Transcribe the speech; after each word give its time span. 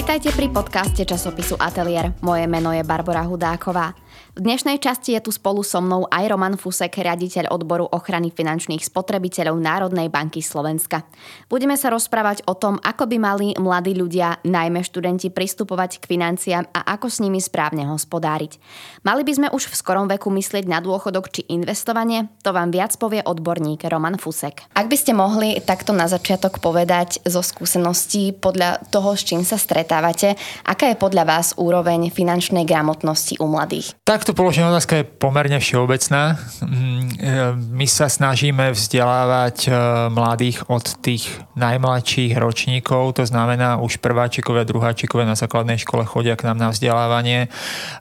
Vítajte 0.00 0.32
pri 0.32 0.48
podcaste 0.48 1.04
časopisu 1.04 1.60
Atelier. 1.60 2.16
Moje 2.24 2.48
meno 2.48 2.72
je 2.72 2.80
Barbara 2.80 3.20
Hudáková. 3.20 3.92
V 4.38 4.46
dnešnej 4.46 4.78
časti 4.78 5.18
je 5.18 5.26
tu 5.26 5.34
spolu 5.34 5.66
so 5.66 5.82
mnou 5.82 6.06
aj 6.06 6.30
Roman 6.30 6.54
Fusek, 6.54 7.02
riaditeľ 7.02 7.50
odboru 7.50 7.90
ochrany 7.90 8.30
finančných 8.30 8.80
spotrebiteľov 8.86 9.58
Národnej 9.58 10.06
banky 10.06 10.38
Slovenska. 10.38 11.02
Budeme 11.50 11.74
sa 11.74 11.90
rozprávať 11.90 12.46
o 12.46 12.54
tom, 12.54 12.78
ako 12.78 13.10
by 13.10 13.16
mali 13.18 13.46
mladí 13.58 13.92
ľudia, 13.98 14.38
najmä 14.46 14.86
študenti, 14.86 15.34
pristupovať 15.34 15.98
k 15.98 16.08
financiám 16.14 16.64
a 16.70 16.94
ako 16.94 17.10
s 17.10 17.18
nimi 17.18 17.42
správne 17.42 17.90
hospodáriť. 17.90 18.62
Mali 19.02 19.26
by 19.26 19.32
sme 19.34 19.48
už 19.50 19.66
v 19.66 19.74
skorom 19.74 20.06
veku 20.06 20.30
myslieť 20.30 20.64
na 20.70 20.78
dôchodok 20.78 21.26
či 21.34 21.44
investovanie? 21.50 22.30
To 22.46 22.54
vám 22.54 22.70
viac 22.70 22.94
povie 23.02 23.20
odborník 23.26 23.82
Roman 23.90 24.14
Fusek. 24.14 24.62
Ak 24.78 24.86
by 24.86 24.96
ste 24.96 25.10
mohli 25.10 25.58
takto 25.58 25.90
na 25.90 26.06
začiatok 26.06 26.62
povedať 26.62 27.18
zo 27.26 27.42
skúseností 27.42 28.30
podľa 28.30 28.78
toho, 28.94 29.18
s 29.18 29.26
čím 29.26 29.42
sa 29.42 29.58
stretávate, 29.58 30.38
aká 30.62 30.86
je 30.86 30.96
podľa 30.96 31.24
vás 31.26 31.58
úroveň 31.58 32.14
finančnej 32.14 32.62
gramotnosti 32.62 33.34
u 33.42 33.50
mladých? 33.50 33.98
Tak 34.10 34.26
takto 34.26 34.34
položená 34.34 34.74
otázka 34.74 34.98
je 34.98 35.06
pomerne 35.06 35.62
všeobecná. 35.62 36.34
Mm, 36.66 36.66
e, 36.66 37.54
my 37.54 37.86
sa 37.86 38.10
snažíme 38.10 38.74
vzdelávať 38.74 39.70
e, 39.70 39.72
mladých 40.10 40.66
od 40.66 40.82
tých 40.98 41.30
najmladších 41.54 42.34
ročníkov, 42.34 43.22
to 43.22 43.22
znamená 43.22 43.78
už 43.78 44.02
prváčikovia, 44.02 44.66
druháčikovia 44.66 45.30
na 45.30 45.38
základnej 45.38 45.78
škole 45.78 46.02
chodia 46.10 46.34
k 46.34 46.42
nám 46.42 46.58
na 46.58 46.74
vzdelávanie, 46.74 47.46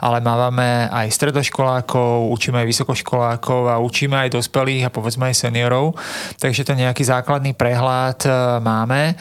ale 0.01 0.17
máme 0.17 0.89
aj 0.89 1.13
stredoškolákov, 1.13 2.33
učíme 2.33 2.57
aj 2.57 2.67
vysokoškolákov 2.73 3.69
a 3.69 3.77
učíme 3.77 4.17
aj 4.17 4.33
dospelých 4.33 4.89
a 4.89 4.93
povedzme 4.93 5.29
aj 5.29 5.45
seniorov, 5.45 5.93
takže 6.41 6.65
to 6.65 6.73
nejaký 6.73 7.05
základný 7.05 7.53
prehľad 7.53 8.25
e, 8.25 8.29
máme. 8.65 9.13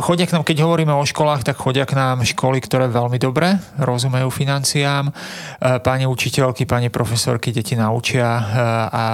Chodia 0.00 0.24
k 0.24 0.32
nám, 0.32 0.48
keď 0.48 0.64
hovoríme 0.64 0.96
o 0.96 1.04
školách, 1.04 1.44
tak 1.44 1.60
chodia 1.60 1.84
k 1.84 1.92
nám 1.92 2.24
školy, 2.24 2.64
ktoré 2.64 2.88
veľmi 2.88 3.20
dobre 3.20 3.60
rozumejú 3.76 4.32
financiám. 4.32 5.12
Pani 5.60 6.05
učiteľky, 6.06 6.64
pani 6.64 6.88
profesorky 6.88 7.50
deti 7.50 7.74
naučia 7.74 8.26
eh, 8.26 8.44
a 8.90 9.04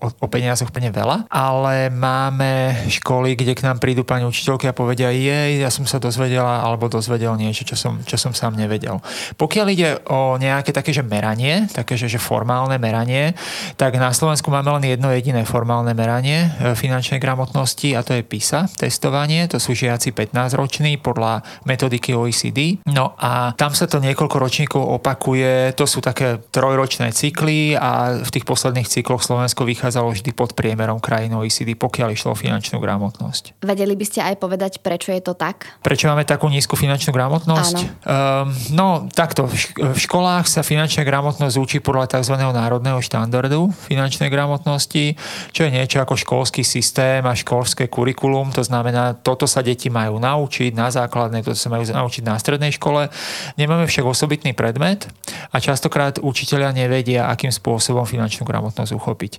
o, 0.00 0.08
o 0.08 0.26
peniazoch 0.26 0.68
úplne 0.68 0.92
veľa, 0.94 1.28
ale 1.28 1.92
máme 1.92 2.86
školy, 2.88 3.34
kde 3.34 3.52
k 3.56 3.64
nám 3.64 3.82
prídu 3.82 4.04
pani 4.04 4.24
učiteľky 4.24 4.68
a 4.70 4.76
povedia, 4.76 5.10
jej, 5.10 5.60
ja 5.60 5.70
som 5.72 5.84
sa 5.84 5.98
dozvedela 5.98 6.62
alebo 6.62 6.86
dozvedel 6.86 7.34
niečo, 7.34 7.66
čo 7.66 7.74
som, 7.74 8.00
čo 8.04 8.14
som 8.14 8.30
sám 8.30 8.54
nevedel. 8.54 9.00
Pokiaľ 9.34 9.66
ide 9.72 9.90
o 10.06 10.38
nejaké 10.38 10.70
také, 10.70 10.94
že 10.94 11.02
meranie, 11.02 11.66
také, 11.72 11.98
že, 11.98 12.06
že 12.06 12.20
formálne 12.22 12.76
meranie, 12.76 13.34
tak 13.74 13.96
na 13.96 14.14
Slovensku 14.14 14.48
máme 14.48 14.70
len 14.80 14.94
jedno 14.94 15.10
jediné 15.10 15.42
formálne 15.42 15.90
meranie 15.92 16.48
eh, 16.48 16.72
finančnej 16.78 17.18
gramotnosti 17.18 17.92
a 17.96 18.06
to 18.06 18.14
je 18.14 18.22
PISA 18.22 18.70
testovanie, 18.78 19.50
to 19.50 19.58
sú 19.58 19.74
žiaci 19.74 20.14
15 20.14 20.54
roční 20.54 20.96
podľa 20.96 21.42
metodiky 21.66 22.14
OECD. 22.14 22.78
No 22.86 23.18
a 23.18 23.52
tam 23.58 23.74
sa 23.74 23.90
to 23.90 23.98
niekoľko 23.98 24.36
ročníkov 24.38 24.82
opakuje, 25.02 25.74
to 25.74 25.84
sú 25.84 25.98
také 25.98 26.37
trojročné 26.50 27.10
cykly 27.12 27.74
a 27.74 28.22
v 28.22 28.30
tých 28.30 28.44
posledných 28.46 28.88
cykloch 28.88 29.22
Slovensko 29.22 29.66
vychádzalo 29.66 30.14
vždy 30.14 30.30
pod 30.32 30.54
priemerom 30.54 31.02
krajín 31.02 31.34
OECD, 31.36 31.74
pokiaľ 31.74 32.14
išlo 32.14 32.32
o 32.32 32.38
finančnú 32.38 32.78
gramotnosť. 32.78 33.60
Vedeli 33.62 33.94
by 33.98 34.04
ste 34.06 34.20
aj 34.24 34.34
povedať, 34.38 34.72
prečo 34.80 35.10
je 35.10 35.22
to 35.22 35.34
tak? 35.34 35.78
Prečo 35.82 36.08
máme 36.08 36.22
takú 36.24 36.46
nízku 36.48 36.78
finančnú 36.78 37.10
gramotnosť? 37.14 37.76
Um, 38.04 38.50
no, 38.74 39.06
takto. 39.10 39.50
V 39.78 39.98
školách 39.98 40.48
sa 40.48 40.62
finančná 40.66 41.02
gramotnosť 41.02 41.56
učí 41.58 41.78
podľa 41.82 42.18
tzv. 42.18 42.34
národného 42.38 42.98
štandardu 43.02 43.70
finančnej 43.86 44.30
gramotnosti, 44.32 45.18
čo 45.54 45.60
je 45.66 45.70
niečo 45.70 46.02
ako 46.02 46.14
školský 46.18 46.62
systém 46.62 47.24
a 47.24 47.32
školské 47.32 47.90
kurikulum. 47.90 48.50
To 48.54 48.62
znamená, 48.62 49.16
toto 49.16 49.48
sa 49.48 49.64
deti 49.64 49.88
majú 49.88 50.20
naučiť 50.20 50.74
na 50.74 50.88
základnej, 50.92 51.42
toto 51.42 51.58
sa 51.58 51.72
majú 51.72 51.84
naučiť 51.84 52.22
na 52.24 52.36
strednej 52.38 52.74
škole. 52.74 53.08
Nemáme 53.56 53.88
však 53.88 54.04
osobitný 54.04 54.52
predmet 54.52 55.08
a 55.52 55.56
častokrát 55.58 56.20
učiteľia 56.28 56.76
nevedia, 56.76 57.32
akým 57.32 57.48
spôsobom 57.48 58.04
finančnú 58.04 58.44
gramotnosť 58.44 58.92
uchopiť. 58.92 59.32
E, 59.34 59.38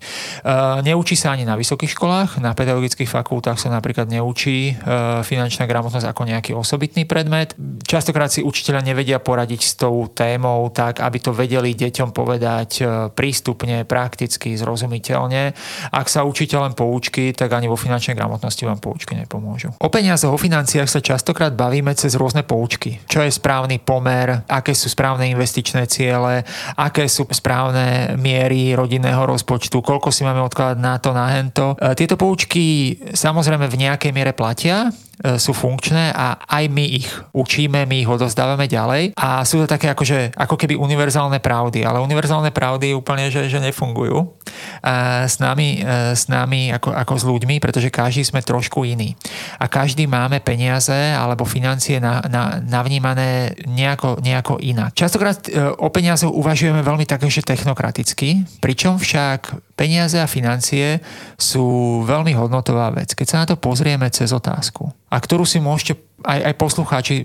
neučí 0.82 1.14
sa 1.14 1.38
ani 1.38 1.46
na 1.46 1.54
vysokých 1.54 1.94
školách, 1.94 2.42
na 2.42 2.58
pedagogických 2.58 3.06
fakultách 3.06 3.62
sa 3.62 3.70
napríklad 3.70 4.10
neučí 4.10 4.74
e, 4.74 4.84
finančná 5.22 5.70
gramotnosť 5.70 6.10
ako 6.10 6.22
nejaký 6.26 6.52
osobitný 6.58 7.06
predmet. 7.06 7.54
Častokrát 7.86 8.34
si 8.34 8.42
učiteľia 8.42 8.82
nevedia 8.82 9.22
poradiť 9.22 9.62
s 9.62 9.74
tou 9.78 10.10
témou 10.10 10.74
tak, 10.74 11.00
aby 11.00 11.18
to 11.22 11.32
vedeli 11.32 11.78
deťom 11.78 12.10
povedať 12.10 12.70
e, 12.82 12.84
prístupne, 13.14 13.86
prakticky, 13.86 14.58
zrozumiteľne. 14.58 15.54
Ak 15.94 16.10
sa 16.10 16.26
učiteľ 16.26 16.72
len 16.72 16.74
poučky, 16.74 17.32
tak 17.38 17.54
ani 17.54 17.70
vo 17.70 17.78
finančnej 17.78 18.18
gramotnosti 18.18 18.64
vám 18.66 18.82
poučky 18.82 19.14
nepomôžu. 19.14 19.78
O 19.78 19.94
peniazoch, 19.94 20.34
o 20.34 20.40
financiách 20.40 20.90
sa 20.90 21.04
častokrát 21.04 21.54
bavíme 21.54 21.94
cez 21.94 22.18
rôzne 22.18 22.42
poučky. 22.42 22.98
Čo 23.06 23.22
je 23.22 23.32
správny 23.32 23.84
pomer, 23.84 24.42
aké 24.48 24.72
sú 24.74 24.88
správne 24.90 25.28
investičné 25.30 25.86
ciele, 25.86 26.48
aké 26.76 27.08
sú 27.10 27.26
správne 27.30 28.18
miery 28.20 28.76
rodinného 28.76 29.26
rozpočtu, 29.26 29.80
koľko 29.80 30.14
si 30.14 30.28
máme 30.28 30.44
odkladať 30.46 30.78
na 30.78 30.96
to, 31.02 31.10
na 31.16 31.28
hento. 31.34 31.74
E, 31.80 31.96
tieto 31.96 32.20
poučky 32.20 32.98
samozrejme 33.14 33.66
v 33.66 33.80
nejakej 33.88 34.12
miere 34.12 34.34
platia, 34.36 34.92
E, 35.20 35.36
sú 35.36 35.52
funkčné 35.52 36.16
a 36.16 36.40
aj 36.48 36.72
my 36.72 36.86
ich 37.04 37.12
učíme, 37.36 37.84
my 37.84 37.96
ich 38.00 38.08
odozdávame 38.08 38.72
ďalej 38.72 39.20
a 39.20 39.44
sú 39.44 39.60
to 39.60 39.68
také 39.68 39.92
akože, 39.92 40.32
ako 40.32 40.56
keby 40.56 40.80
univerzálne 40.80 41.44
pravdy, 41.44 41.84
ale 41.84 42.00
univerzálne 42.00 42.56
pravdy 42.56 42.96
úplne, 42.96 43.28
že, 43.28 43.52
že 43.52 43.60
nefungujú 43.60 44.32
a 44.80 45.28
s 45.28 45.44
nami, 45.44 45.84
e, 45.84 46.16
s 46.16 46.32
nami 46.32 46.72
ako, 46.72 46.96
ako 46.96 47.14
s 47.20 47.24
ľuďmi, 47.28 47.60
pretože 47.60 47.92
každý 47.92 48.24
sme 48.24 48.40
trošku 48.40 48.88
iný 48.88 49.12
a 49.60 49.68
každý 49.68 50.08
máme 50.08 50.40
peniaze 50.40 50.96
alebo 50.96 51.44
financie 51.44 52.00
na, 52.00 52.24
na, 52.32 52.64
navnímané 52.64 53.60
nejako, 53.68 54.24
nejako 54.24 54.64
inak. 54.64 54.96
Častokrát 54.96 55.52
e, 55.52 55.60
o 55.84 55.92
peniazoch 55.92 56.32
uvažujeme 56.32 56.59
veľmi 56.68 57.08
také, 57.08 57.32
že 57.32 57.40
technokraticky, 57.40 58.44
pričom 58.60 59.00
však 59.00 59.56
peniaze 59.80 60.20
a 60.20 60.28
financie 60.28 61.00
sú 61.40 62.00
veľmi 62.04 62.36
hodnotová 62.36 62.92
vec. 62.92 63.16
Keď 63.16 63.28
sa 63.28 63.40
na 63.44 63.48
to 63.48 63.56
pozrieme 63.56 64.12
cez 64.12 64.36
otázku, 64.36 64.92
a 65.08 65.16
ktorú 65.16 65.48
si 65.48 65.64
môžete 65.64 65.96
aj, 66.28 66.52
aj 66.52 66.54
poslucháči 66.60 67.16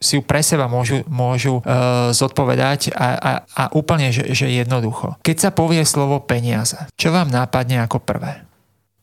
si 0.00 0.16
ju 0.16 0.22
pre 0.24 0.40
seba 0.40 0.64
môžu, 0.66 1.04
môžu 1.06 1.60
uh, 1.60 2.08
zodpovedať 2.10 2.90
a, 2.96 3.08
a, 3.20 3.32
a 3.44 3.62
úplne, 3.76 4.10
že, 4.10 4.32
že 4.32 4.48
jednoducho. 4.48 5.20
Keď 5.20 5.36
sa 5.36 5.50
povie 5.52 5.84
slovo 5.84 6.18
peniaze, 6.24 6.76
čo 6.96 7.12
vám 7.12 7.28
nápadne 7.28 7.84
ako 7.84 8.00
prvé? 8.02 8.42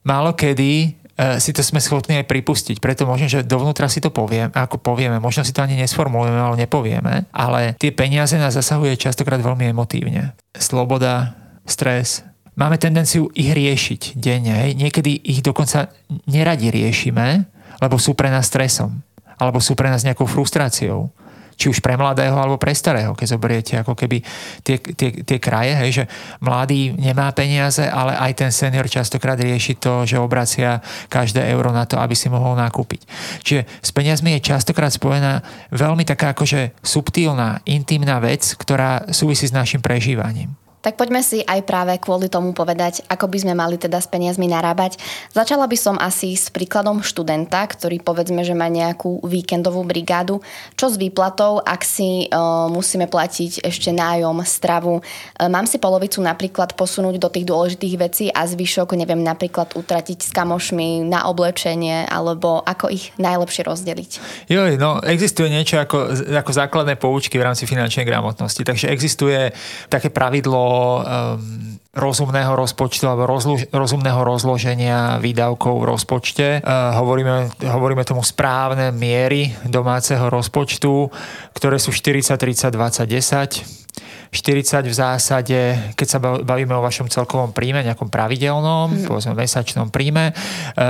Málo 0.04 0.34
kedy 0.34 0.98
si 1.18 1.50
to 1.50 1.66
sme 1.66 1.82
schopní 1.82 2.22
aj 2.22 2.30
pripustiť, 2.30 2.78
preto 2.78 3.10
možno, 3.10 3.26
že 3.26 3.42
dovnútra 3.42 3.90
si 3.90 3.98
to 3.98 4.14
poviem, 4.14 4.54
ako 4.54 4.78
povieme, 4.78 5.18
možno 5.18 5.42
si 5.42 5.50
to 5.50 5.66
ani 5.66 5.74
nesformulujeme, 5.82 6.38
ale 6.38 6.56
nepovieme, 6.62 7.26
ale 7.34 7.74
tie 7.82 7.90
peniaze 7.90 8.38
nás 8.38 8.54
zasahuje 8.54 8.94
častokrát 9.02 9.42
veľmi 9.42 9.74
emotívne. 9.74 10.38
Sloboda, 10.54 11.34
stres, 11.66 12.22
máme 12.54 12.78
tendenciu 12.78 13.34
ich 13.34 13.50
riešiť 13.50 14.14
denne. 14.14 14.78
Niekedy 14.78 15.26
ich 15.26 15.42
dokonca 15.42 15.90
neradi 16.30 16.70
riešime, 16.70 17.50
lebo 17.82 17.98
sú 17.98 18.14
pre 18.14 18.30
nás 18.30 18.46
stresom, 18.50 19.02
alebo 19.42 19.58
sú 19.58 19.74
pre 19.74 19.90
nás 19.90 20.06
nejakou 20.06 20.30
frustráciou 20.30 21.10
či 21.58 21.74
už 21.74 21.82
pre 21.82 21.98
mladého 21.98 22.38
alebo 22.38 22.62
pre 22.62 22.72
starého, 22.72 23.18
keď 23.18 23.28
zoberiete 23.34 23.74
ako 23.82 23.98
keby 23.98 24.22
tie, 24.62 24.78
tie, 24.78 25.10
tie 25.26 25.38
kraje, 25.42 25.74
hej, 25.74 25.92
že 25.92 26.04
mladý 26.38 26.94
nemá 26.94 27.34
peniaze, 27.34 27.82
ale 27.82 28.14
aj 28.14 28.32
ten 28.38 28.52
senior 28.54 28.86
častokrát 28.86 29.36
rieši 29.42 29.82
to, 29.82 30.06
že 30.06 30.22
obracia 30.22 30.80
každé 31.10 31.42
euro 31.50 31.74
na 31.74 31.90
to, 31.90 31.98
aby 31.98 32.14
si 32.14 32.30
mohol 32.30 32.54
nakúpiť. 32.54 33.10
Čiže 33.42 33.66
s 33.82 33.90
peniazmi 33.90 34.38
je 34.38 34.54
častokrát 34.54 34.94
spojená 34.94 35.42
veľmi 35.74 36.06
taká 36.06 36.38
akože 36.38 36.78
subtilná, 36.86 37.66
intimná 37.66 38.22
vec, 38.22 38.54
ktorá 38.54 39.10
súvisí 39.10 39.50
s 39.50 39.56
našim 39.56 39.82
prežívaním. 39.82 40.67
Tak 40.78 40.94
poďme 40.94 41.26
si 41.26 41.42
aj 41.42 41.66
práve 41.66 41.98
kvôli 41.98 42.30
tomu 42.30 42.54
povedať, 42.54 43.02
ako 43.10 43.26
by 43.26 43.38
sme 43.42 43.54
mali 43.58 43.82
teda 43.82 43.98
s 43.98 44.06
peniazmi 44.06 44.46
narábať. 44.46 45.02
Začala 45.34 45.66
by 45.66 45.74
som 45.74 45.96
asi 45.98 46.38
s 46.38 46.54
príkladom 46.54 47.02
študenta, 47.02 47.66
ktorý 47.66 47.98
povedzme, 48.00 48.46
že 48.46 48.54
má 48.54 48.70
nejakú 48.70 49.20
víkendovú 49.26 49.82
brigádu. 49.82 50.40
Čo 50.78 50.94
s 50.94 51.02
výplatou, 51.02 51.60
ak 51.66 51.82
si 51.82 52.30
uh, 52.30 52.70
musíme 52.70 53.10
platiť 53.10 53.66
ešte 53.66 53.90
nájom, 53.90 54.46
stravu. 54.46 55.02
Uh, 55.02 55.50
mám 55.50 55.66
si 55.66 55.82
polovicu 55.82 56.22
napríklad 56.22 56.78
posunúť 56.78 57.18
do 57.18 57.30
tých 57.34 57.50
dôležitých 57.50 57.96
vecí 57.98 58.26
a 58.30 58.46
zvyšok 58.46 58.94
neviem 58.94 59.26
napríklad 59.26 59.74
utratiť 59.74 60.30
s 60.30 60.32
kamošmi 60.32 61.10
na 61.10 61.26
oblečenie 61.26 62.06
alebo 62.06 62.62
ako 62.62 62.94
ich 62.94 63.12
najlepšie 63.18 63.66
rozdeliť. 63.66 64.12
Jo, 64.46 64.70
no 64.78 65.02
existuje 65.02 65.50
niečo 65.50 65.82
ako, 65.82 66.30
ako 66.38 66.52
základné 66.54 67.02
poučky 67.02 67.42
v 67.42 67.50
rámci 67.50 67.66
finančnej 67.66 68.06
gramotnosti. 68.06 68.62
Takže 68.62 68.94
existuje 68.94 69.52
také 69.90 70.14
pravidlo 70.14 70.67
um, 70.68 71.78
rozumného 71.98 72.54
rozpočtu 72.54 73.10
alebo 73.10 73.26
rozlu, 73.26 73.58
rozumného 73.74 74.22
rozloženia 74.22 75.18
výdavkov 75.18 75.82
v 75.82 75.88
rozpočte. 75.90 76.48
Uh, 76.62 76.94
hovoríme, 77.00 77.50
hovoríme 77.66 78.04
tomu 78.06 78.22
správne 78.22 78.94
miery 78.94 79.56
domáceho 79.66 80.30
rozpočtu, 80.30 81.10
ktoré 81.58 81.82
sú 81.82 81.90
40, 81.90 82.38
30, 82.38 82.74
20, 82.74 83.78
10 83.82 83.87
40 84.32 84.88
v 84.88 84.96
zásade, 84.96 85.60
keď 85.96 86.08
sa 86.08 86.20
bavíme 86.22 86.76
o 86.76 86.84
vašom 86.84 87.08
celkovom 87.08 87.56
príjme, 87.56 87.84
nejakom 87.84 88.12
pravidelnom, 88.12 88.92
mm. 88.92 89.06
povedzme 89.08 89.34
mesačnom 89.38 89.88
príjme, 89.88 90.32
e, 90.32 90.34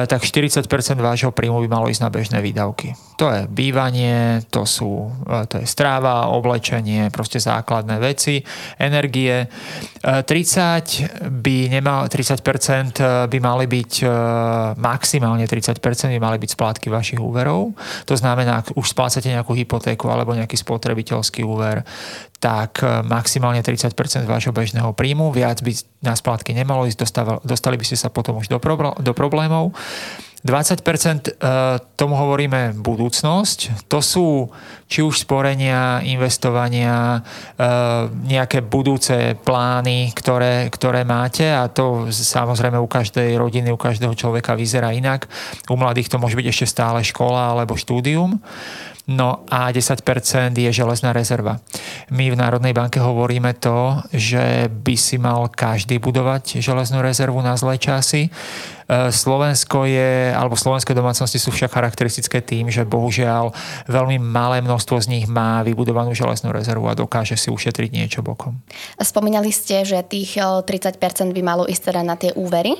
tak 0.09 0.25
40% 0.25 0.65
vášho 0.97 1.31
príjmu 1.31 1.61
by 1.65 1.69
malo 1.69 1.85
ísť 1.87 2.01
na 2.01 2.09
bežné 2.09 2.39
výdavky. 2.41 2.97
To 3.17 3.33
je 3.33 3.49
bývanie, 3.49 4.45
to, 4.49 4.65
sú, 4.65 5.09
e, 5.25 5.45
to 5.45 5.61
je 5.61 5.65
stráva, 5.69 6.29
oblečenie, 6.33 7.13
proste 7.13 7.37
základné 7.37 8.01
veci, 8.01 8.41
energie. 8.81 9.45
30 10.01 11.29
by 11.29 11.57
nemal, 11.69 12.07
30% 12.07 13.27
by 13.27 13.37
mali 13.41 13.65
byť, 13.67 13.93
maximálne 14.79 15.43
30% 15.43 16.13
by 16.15 16.19
mali 16.21 16.37
byť 16.39 16.49
splátky 16.53 16.87
vašich 16.87 17.19
úverov. 17.19 17.75
To 18.07 18.15
znamená, 18.15 18.63
ak 18.63 18.77
už 18.77 18.87
splácate 18.93 19.27
nejakú 19.27 19.53
hypotéku 19.57 20.07
alebo 20.07 20.33
nejaký 20.33 20.55
spotrebiteľský 20.55 21.43
úver, 21.43 21.83
tak 22.37 22.85
e, 22.85 23.01
maximálne 23.05 23.65
30% 23.65 23.93
vášho 24.29 24.53
bežného 24.53 24.93
príjmu, 24.93 25.33
viac 25.33 25.61
by 25.65 25.73
na 26.05 26.13
splátky 26.13 26.53
nemalo 26.53 26.85
ísť, 26.85 26.99
dostali 27.41 27.75
by 27.75 27.85
ste 27.85 27.97
sa 27.97 28.13
potom 28.13 28.37
už 28.37 28.47
do, 28.49 28.61
do 29.01 29.13
problémov. 29.17 29.73
20% 30.45 30.85
e, 30.85 31.31
tomu 31.97 32.13
hovoríme 32.13 32.77
budúcnosť. 32.77 33.89
To 33.89 33.99
sú 34.05 34.53
či 34.85 35.01
už 35.01 35.25
sporenia, 35.25 35.99
investovania, 36.05 37.17
e, 37.17 37.21
nejaké 38.29 38.61
budúce 38.61 39.33
plány, 39.41 40.13
ktoré, 40.13 40.69
ktoré 40.69 41.01
máte 41.03 41.49
a 41.49 41.65
to 41.67 42.13
samozrejme 42.13 42.77
u 42.77 42.85
každej 42.85 43.33
rodiny, 43.33 43.73
u 43.73 43.81
každého 43.81 44.13
človeka 44.13 44.53
vyzerá 44.53 44.93
inak. 44.93 45.25
U 45.67 45.75
mladých 45.75 46.13
to 46.13 46.21
môže 46.21 46.37
byť 46.37 46.47
ešte 46.53 46.69
stále 46.69 47.01
škola 47.01 47.57
alebo 47.57 47.73
štúdium. 47.73 48.37
No 49.07 49.48
a 49.48 49.71
10% 49.71 50.04
je 50.51 50.68
železná 50.68 51.15
rezerva. 51.15 51.63
My 52.12 52.27
v 52.27 52.36
Národnej 52.36 52.75
banke 52.75 53.00
hovoríme 53.00 53.56
to, 53.56 54.04
že 54.12 54.68
by 54.68 54.95
si 55.00 55.15
mal 55.15 55.48
každý 55.48 55.95
budovať 55.95 56.59
železnú 56.59 57.00
rezervu 57.00 57.39
na 57.39 57.56
zlé 57.56 57.80
časy. 57.80 58.27
E, 58.27 59.12
Slovensko 59.12 59.88
je, 59.88 60.31
alebo 60.31 60.56
slovenské 60.56 60.95
domácnosti 60.95 61.39
sú 61.39 61.51
však 61.51 61.75
charakteristické 61.75 62.39
tým, 62.39 62.71
že 62.71 62.88
bohužiaľ 62.88 63.51
veľmi 63.88 64.19
malé 64.19 64.63
množstvo 64.63 65.00
z 65.04 65.07
nich 65.07 65.25
má 65.27 65.63
vybudovanú 65.63 66.15
železnú 66.15 66.56
rezervu 66.56 66.88
a 66.88 66.95
dokáže 66.95 67.36
si 67.36 67.51
ušetriť 67.51 67.89
niečo 67.92 68.19
bokom. 68.24 68.59
Spomínali 69.00 69.51
ste, 69.51 69.83
že 69.83 70.04
tých 70.04 70.39
30% 70.39 71.00
by 71.31 71.42
malo 71.44 71.63
ísť 71.68 71.95
teda 71.95 72.01
na 72.04 72.15
tie 72.15 72.31
úvery. 72.36 72.75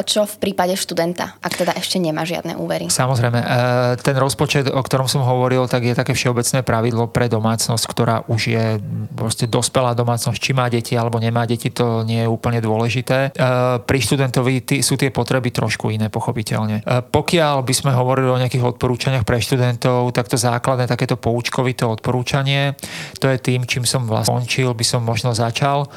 Čo 0.00 0.28
v 0.28 0.36
prípade 0.40 0.76
študenta, 0.76 1.40
ak 1.40 1.52
teda 1.52 1.72
ešte 1.76 2.00
nemá 2.00 2.24
žiadne 2.28 2.56
úvery? 2.60 2.92
Samozrejme, 2.92 3.40
e, 3.40 3.46
ten 4.00 4.16
rozpočet, 4.16 4.68
o 4.68 4.80
ktorom 4.84 5.08
som 5.08 5.24
hovoril, 5.24 5.65
tak 5.66 5.82
je 5.84 5.98
také 5.98 6.14
všeobecné 6.14 6.62
pravidlo 6.62 7.10
pre 7.10 7.26
domácnosť, 7.26 7.84
ktorá 7.90 8.16
už 8.30 8.40
je 8.54 8.64
proste 9.12 9.50
dospelá 9.50 9.92
domácnosť, 9.92 10.38
či 10.38 10.56
má 10.56 10.70
deti 10.70 10.94
alebo 10.94 11.18
nemá 11.18 11.44
deti, 11.44 11.74
to 11.74 12.06
nie 12.06 12.24
je 12.24 12.28
úplne 12.30 12.62
dôležité. 12.62 13.34
E, 13.34 13.40
pri 13.82 13.98
študentovi 13.98 14.62
sú 14.80 14.94
tie 14.94 15.10
potreby 15.10 15.50
trošku 15.50 15.90
iné, 15.90 16.06
pochopiteľne. 16.08 16.80
E, 16.80 17.02
pokiaľ 17.02 17.66
by 17.66 17.74
sme 17.74 17.90
hovorili 17.92 18.30
o 18.30 18.40
nejakých 18.40 18.78
odporúčaniach 18.78 19.26
pre 19.26 19.42
študentov, 19.42 20.14
tak 20.14 20.30
to 20.30 20.38
základné 20.38 20.86
takéto 20.86 21.18
poučkovité 21.18 21.82
odporúčanie, 21.82 22.78
to 23.18 23.26
je 23.26 23.36
tým, 23.42 23.66
čím 23.66 23.82
som 23.82 24.06
vlastne 24.06 24.36
skončil, 24.36 24.76
by 24.76 24.84
som 24.84 25.00
možno 25.00 25.32
začal. 25.32 25.88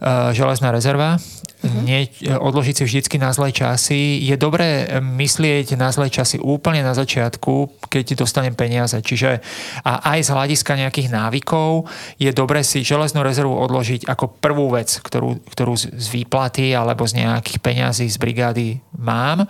E, 0.00 0.32
železná 0.32 0.70
rezerva, 0.70 1.18
mm-hmm. 1.62 1.82
nie, 1.84 2.00
odložiť 2.28 2.74
si 2.80 2.84
vždycky 2.84 3.16
na 3.20 3.32
zlé 3.32 3.52
časy. 3.52 4.20
Je 4.24 4.36
dobré 4.36 4.88
myslieť 5.00 5.76
na 5.76 5.92
zlé 5.92 6.08
časy 6.08 6.40
úplne 6.40 6.80
na 6.80 6.96
začiatku, 6.96 7.86
keď 7.92 8.20
dostanem 8.20 8.56
peniaze. 8.56 8.96
Čiže 8.96 9.40
a 9.84 10.16
aj 10.16 10.26
z 10.26 10.32
hľadiska 10.32 10.72
nejakých 10.76 11.08
návykov 11.12 11.88
je 12.16 12.30
dobré 12.32 12.64
si 12.64 12.84
železnú 12.84 13.20
rezervu 13.20 13.52
odložiť 13.56 14.08
ako 14.08 14.40
prvú 14.40 14.72
vec, 14.72 14.88
ktorú, 15.00 15.40
ktorú 15.52 15.74
z 15.76 16.06
výplaty 16.12 16.72
alebo 16.72 17.04
z 17.04 17.24
nejakých 17.24 17.58
peňazí 17.60 18.06
z 18.08 18.16
brigády 18.16 18.68
mám. 18.96 19.44
E, 19.44 19.46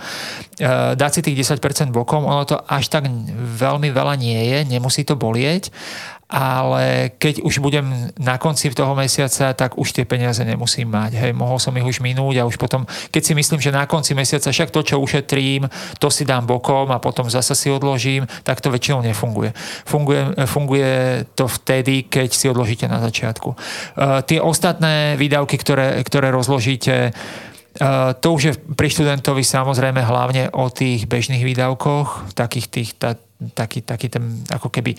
dať 0.94 1.10
si 1.10 1.20
tých 1.24 1.46
10% 1.46 1.94
bokom, 1.94 2.26
ono 2.26 2.44
to 2.46 2.56
až 2.58 2.90
tak 2.90 3.06
veľmi 3.34 3.90
veľa 3.90 4.14
nie 4.18 4.40
je, 4.50 4.58
nemusí 4.66 5.02
to 5.02 5.18
bolieť, 5.18 5.70
ale 6.30 7.10
keď 7.18 7.42
už 7.42 7.58
budem 7.58 8.14
na 8.14 8.38
konci 8.38 8.70
toho 8.70 8.94
mesiaca, 8.94 9.50
tak 9.50 9.74
už 9.74 9.90
tie 9.90 10.06
peniaze 10.06 10.38
nemusím 10.46 10.86
mať. 10.86 11.18
Hej, 11.18 11.32
mohol 11.34 11.58
som 11.58 11.74
ich 11.74 11.82
už 11.82 11.98
minúť 11.98 12.38
a 12.38 12.46
už 12.46 12.54
potom, 12.54 12.86
keď 13.10 13.22
si 13.26 13.32
myslím, 13.34 13.58
že 13.58 13.74
na 13.74 13.90
konci 13.90 14.14
mesiaca 14.14 14.54
však 14.54 14.70
to, 14.70 14.86
čo 14.86 15.02
ušetrím, 15.02 15.66
to 15.98 16.06
si 16.06 16.22
dám 16.22 16.46
bokom 16.46 16.94
a 16.94 17.02
potom 17.02 17.26
zasa 17.26 17.58
si 17.58 17.66
odložím, 17.66 18.30
tak 18.46 18.62
to 18.62 18.70
väčšinou 18.70 19.02
nefunguje. 19.02 19.50
Funguje, 19.82 20.46
funguje 20.46 20.90
to 21.34 21.50
vtedy, 21.50 22.06
keď 22.06 22.30
si 22.30 22.46
odložíte 22.46 22.86
na 22.86 23.02
začiatku. 23.02 23.50
Uh, 23.50 24.22
tie 24.22 24.38
ostatné 24.38 25.18
výdavky, 25.18 25.58
ktoré, 25.58 25.98
ktoré 26.06 26.30
rozložíte, 26.30 27.10
Uh, 27.78 28.18
to 28.18 28.34
už 28.34 28.42
je 28.42 28.52
pri 28.74 28.90
študentovi 28.90 29.46
samozrejme 29.46 30.02
hlavne 30.02 30.50
o 30.58 30.66
tých 30.74 31.06
bežných 31.06 31.46
výdavkoch, 31.46 32.34
takých 32.34 32.66
tých, 32.66 32.90
tá, 32.98 33.14
taký, 33.56 33.80
taký 33.80 34.12
ten, 34.12 34.44
ako 34.52 34.68
keby 34.68 34.92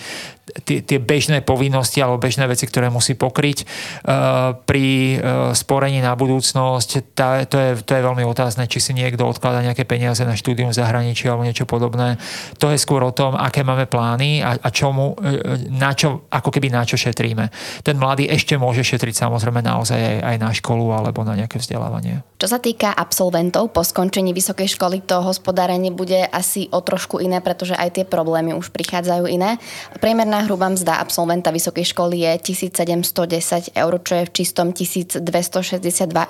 tie, 0.66 0.82
tie 0.82 0.98
bežné 0.98 1.46
povinnosti 1.46 2.02
alebo 2.02 2.18
bežné 2.18 2.50
veci, 2.50 2.66
ktoré 2.66 2.90
musí 2.90 3.14
pokryť 3.14 3.58
uh, 3.64 4.58
pri 4.66 5.18
uh, 5.18 5.54
sporení 5.54 6.02
na 6.02 6.18
budúcnosť. 6.18 7.14
Tá, 7.14 7.46
to, 7.46 7.58
je, 7.62 7.70
to 7.86 7.92
je 7.94 8.02
veľmi 8.02 8.26
otázne, 8.26 8.66
či 8.66 8.82
si 8.82 8.92
niekto 8.98 9.24
odkladá 9.24 9.62
nejaké 9.62 9.86
peniaze 9.86 10.26
na 10.26 10.34
štúdium 10.34 10.74
v 10.74 10.80
zahraničí 10.82 11.30
alebo 11.30 11.46
niečo 11.46 11.70
podobné. 11.70 12.18
To 12.58 12.74
je 12.74 12.82
skôr 12.82 13.06
o 13.06 13.14
tom, 13.14 13.38
aké 13.38 13.62
máme 13.62 13.86
plány 13.86 14.42
a, 14.42 14.58
a 14.58 14.70
čomu, 14.74 15.14
uh, 15.14 15.56
na 15.70 15.94
čo, 15.94 16.26
ako 16.34 16.50
keby 16.50 16.74
na 16.74 16.82
čo 16.84 16.98
šetríme. 16.98 17.54
Ten 17.86 18.02
mladý 18.02 18.26
ešte 18.26 18.58
môže 18.58 18.82
šetriť 18.82 19.22
samozrejme 19.22 19.62
naozaj 19.62 20.00
aj, 20.02 20.18
aj 20.26 20.36
na 20.42 20.50
školu 20.50 20.90
alebo 20.92 21.22
na 21.22 21.38
nejaké 21.38 21.62
vzdelávanie. 21.62 22.26
Čo 22.42 22.58
sa 22.58 22.58
týka 22.58 22.90
absolventov, 22.90 23.70
po 23.70 23.86
skončení 23.86 24.34
vysokej 24.34 24.74
školy 24.74 25.06
to 25.06 25.22
hospodárenie 25.22 25.94
bude 25.94 26.26
asi 26.34 26.66
o 26.74 26.82
trošku 26.82 27.22
iné, 27.22 27.38
pretože 27.38 27.78
aj 27.78 28.02
tie 28.02 28.06
problémy 28.08 28.31
problémy 28.32 28.56
už 28.56 28.72
prichádzajú 28.72 29.28
iné. 29.28 29.60
Priemerná 30.00 30.48
hrubá 30.48 30.72
mzda 30.72 31.04
absolventa 31.04 31.52
vysokej 31.52 31.92
školy 31.92 32.24
je 32.24 32.56
1710 32.56 33.76
eur, 33.76 33.94
čo 34.00 34.14
je 34.16 34.24
v 34.24 34.32
čistom 34.32 34.72
1262 34.72 35.20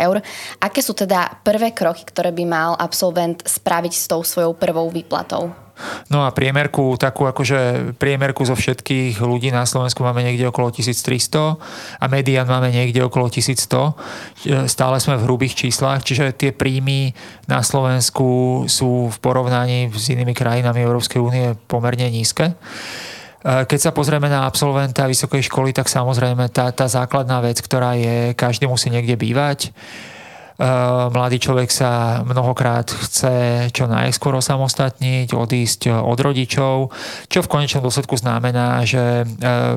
eur. 0.01 0.17
Aké 0.57 0.81
sú 0.81 0.97
teda 0.97 1.37
prvé 1.45 1.77
kroky, 1.77 2.01
ktoré 2.01 2.33
by 2.33 2.43
mal 2.49 2.71
absolvent 2.73 3.45
spraviť 3.45 3.93
s 3.93 4.09
tou 4.09 4.25
svojou 4.25 4.57
prvou 4.57 4.89
výplatou? 4.89 5.60
No 6.09 6.27
a 6.27 6.33
priemerku, 6.35 6.95
takú 6.99 7.27
akože 7.27 7.93
priemerku 7.97 8.43
zo 8.43 8.57
všetkých 8.57 9.21
ľudí 9.21 9.49
na 9.53 9.63
Slovensku 9.63 10.03
máme 10.03 10.25
niekde 10.25 10.49
okolo 10.49 10.71
1300 10.73 11.57
a 11.97 12.05
median 12.11 12.47
máme 12.47 12.71
niekde 12.71 13.05
okolo 13.05 13.31
1100. 13.31 14.67
Stále 14.67 14.97
sme 14.99 15.17
v 15.17 15.25
hrubých 15.25 15.55
číslach, 15.55 16.03
čiže 16.03 16.35
tie 16.35 16.51
príjmy 16.51 17.13
na 17.47 17.63
Slovensku 17.63 18.63
sú 18.67 19.09
v 19.11 19.17
porovnaní 19.21 19.91
s 19.93 20.11
inými 20.11 20.35
krajinami 20.35 20.83
Európskej 20.83 21.19
únie 21.21 21.53
pomerne 21.69 22.09
nízke. 22.11 22.57
Keď 23.41 23.79
sa 23.81 23.89
pozrieme 23.89 24.29
na 24.29 24.45
absolventa 24.45 25.09
vysokej 25.09 25.49
školy, 25.49 25.73
tak 25.73 25.89
samozrejme 25.89 26.53
tá, 26.53 26.69
tá 26.69 26.85
základná 26.85 27.41
vec, 27.41 27.57
ktorá 27.57 27.97
je, 27.97 28.37
každý 28.37 28.69
musí 28.69 28.93
niekde 28.93 29.17
bývať 29.17 29.73
mladý 31.09 31.41
človek 31.41 31.73
sa 31.73 32.21
mnohokrát 32.21 32.85
chce 32.85 33.67
čo 33.73 33.89
najskôr 33.89 34.37
osamostatniť, 34.37 35.33
odísť 35.33 35.81
eh, 35.89 35.93
od 35.97 36.17
rodičov, 36.17 36.93
čo 37.25 37.39
v 37.41 37.51
konečnom 37.51 37.81
dôsledku 37.81 38.13
znamená, 38.17 38.85
že 38.85 39.23
eh, 39.23 39.25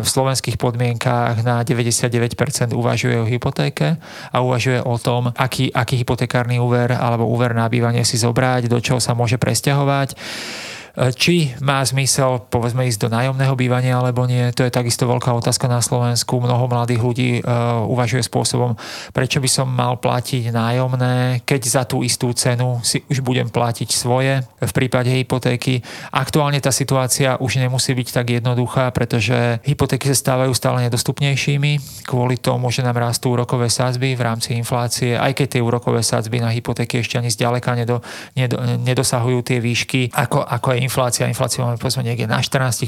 v 0.00 0.06
slovenských 0.06 0.60
podmienkách 0.60 1.40
na 1.40 1.64
99% 1.64 2.76
uvažuje 2.76 3.16
o 3.20 3.28
hypotéke 3.28 3.96
a 4.30 4.36
uvažuje 4.44 4.84
o 4.84 4.96
tom, 5.00 5.32
aký, 5.32 5.72
aký 5.72 6.04
hypotekárny 6.04 6.60
úver 6.60 6.92
alebo 6.92 7.24
úver 7.24 7.56
na 7.56 7.66
bývanie 7.66 8.04
si 8.04 8.20
zobrať, 8.20 8.68
do 8.68 8.78
čoho 8.78 9.00
sa 9.00 9.16
môže 9.16 9.40
presťahovať. 9.40 10.16
E, 10.94 11.10
či 11.10 11.50
má 11.58 11.82
zmysel 11.82 12.46
povedzme 12.46 12.86
ísť 12.86 13.06
do 13.06 13.08
nájomného 13.10 13.58
bývania 13.58 13.98
alebo 13.98 14.30
nie, 14.30 14.54
to 14.54 14.62
je 14.62 14.70
takisto 14.70 15.10
veľká 15.10 15.34
otázka 15.34 15.66
na 15.66 15.82
Slovensku. 15.82 16.38
Mnoho 16.38 16.70
mladých 16.70 17.02
ľudí 17.02 17.30
uh, 17.42 17.82
uvažuje 17.88 18.22
spôsobom, 18.22 18.78
prečo 19.10 19.42
by 19.42 19.50
som 19.50 19.66
mal 19.66 19.98
platiť 19.98 20.54
nájomné, 20.54 21.42
keď 21.42 21.60
za 21.66 21.82
tú 21.82 22.06
istú 22.06 22.30
cenu 22.30 22.78
si 22.86 23.02
už 23.10 23.24
budem 23.26 23.50
platiť 23.50 23.90
svoje 23.90 24.44
v 24.60 24.72
prípade 24.72 25.10
hypotéky. 25.10 25.82
Aktuálne 26.14 26.62
tá 26.62 26.70
situácia 26.70 27.40
už 27.40 27.58
nemusí 27.58 27.90
byť 27.96 28.08
tak 28.14 28.26
jednoduchá, 28.38 28.94
pretože 28.94 29.58
hypotéky 29.66 30.06
sa 30.10 30.16
stávajú 30.16 30.52
stále 30.54 30.86
nedostupnejšími 30.86 32.04
kvôli 32.06 32.38
tomu, 32.38 32.70
že 32.70 32.86
nám 32.86 33.00
rastú 33.00 33.34
úrokové 33.34 33.66
sázby 33.72 34.14
v 34.14 34.22
rámci 34.22 34.54
inflácie, 34.54 35.18
aj 35.18 35.34
keď 35.34 35.58
tie 35.58 35.62
úrokové 35.64 36.04
sázby 36.04 36.38
na 36.38 36.54
hypotéky 36.54 37.02
ešte 37.02 37.18
ani 37.18 37.32
zďaleka 37.32 37.74
nedo, 37.74 37.98
nedo, 38.38 38.60
nedosahujú 38.62 39.42
tie 39.42 39.58
výšky, 39.58 40.14
ako, 40.14 40.44
ako 40.44 40.68
je 40.76 40.83
inflácia. 40.84 41.24
Inflácia 41.24 41.64
máme 41.64 41.80
povedzme 41.80 42.04
niekde 42.04 42.28
na 42.28 42.44
14%, 42.44 42.84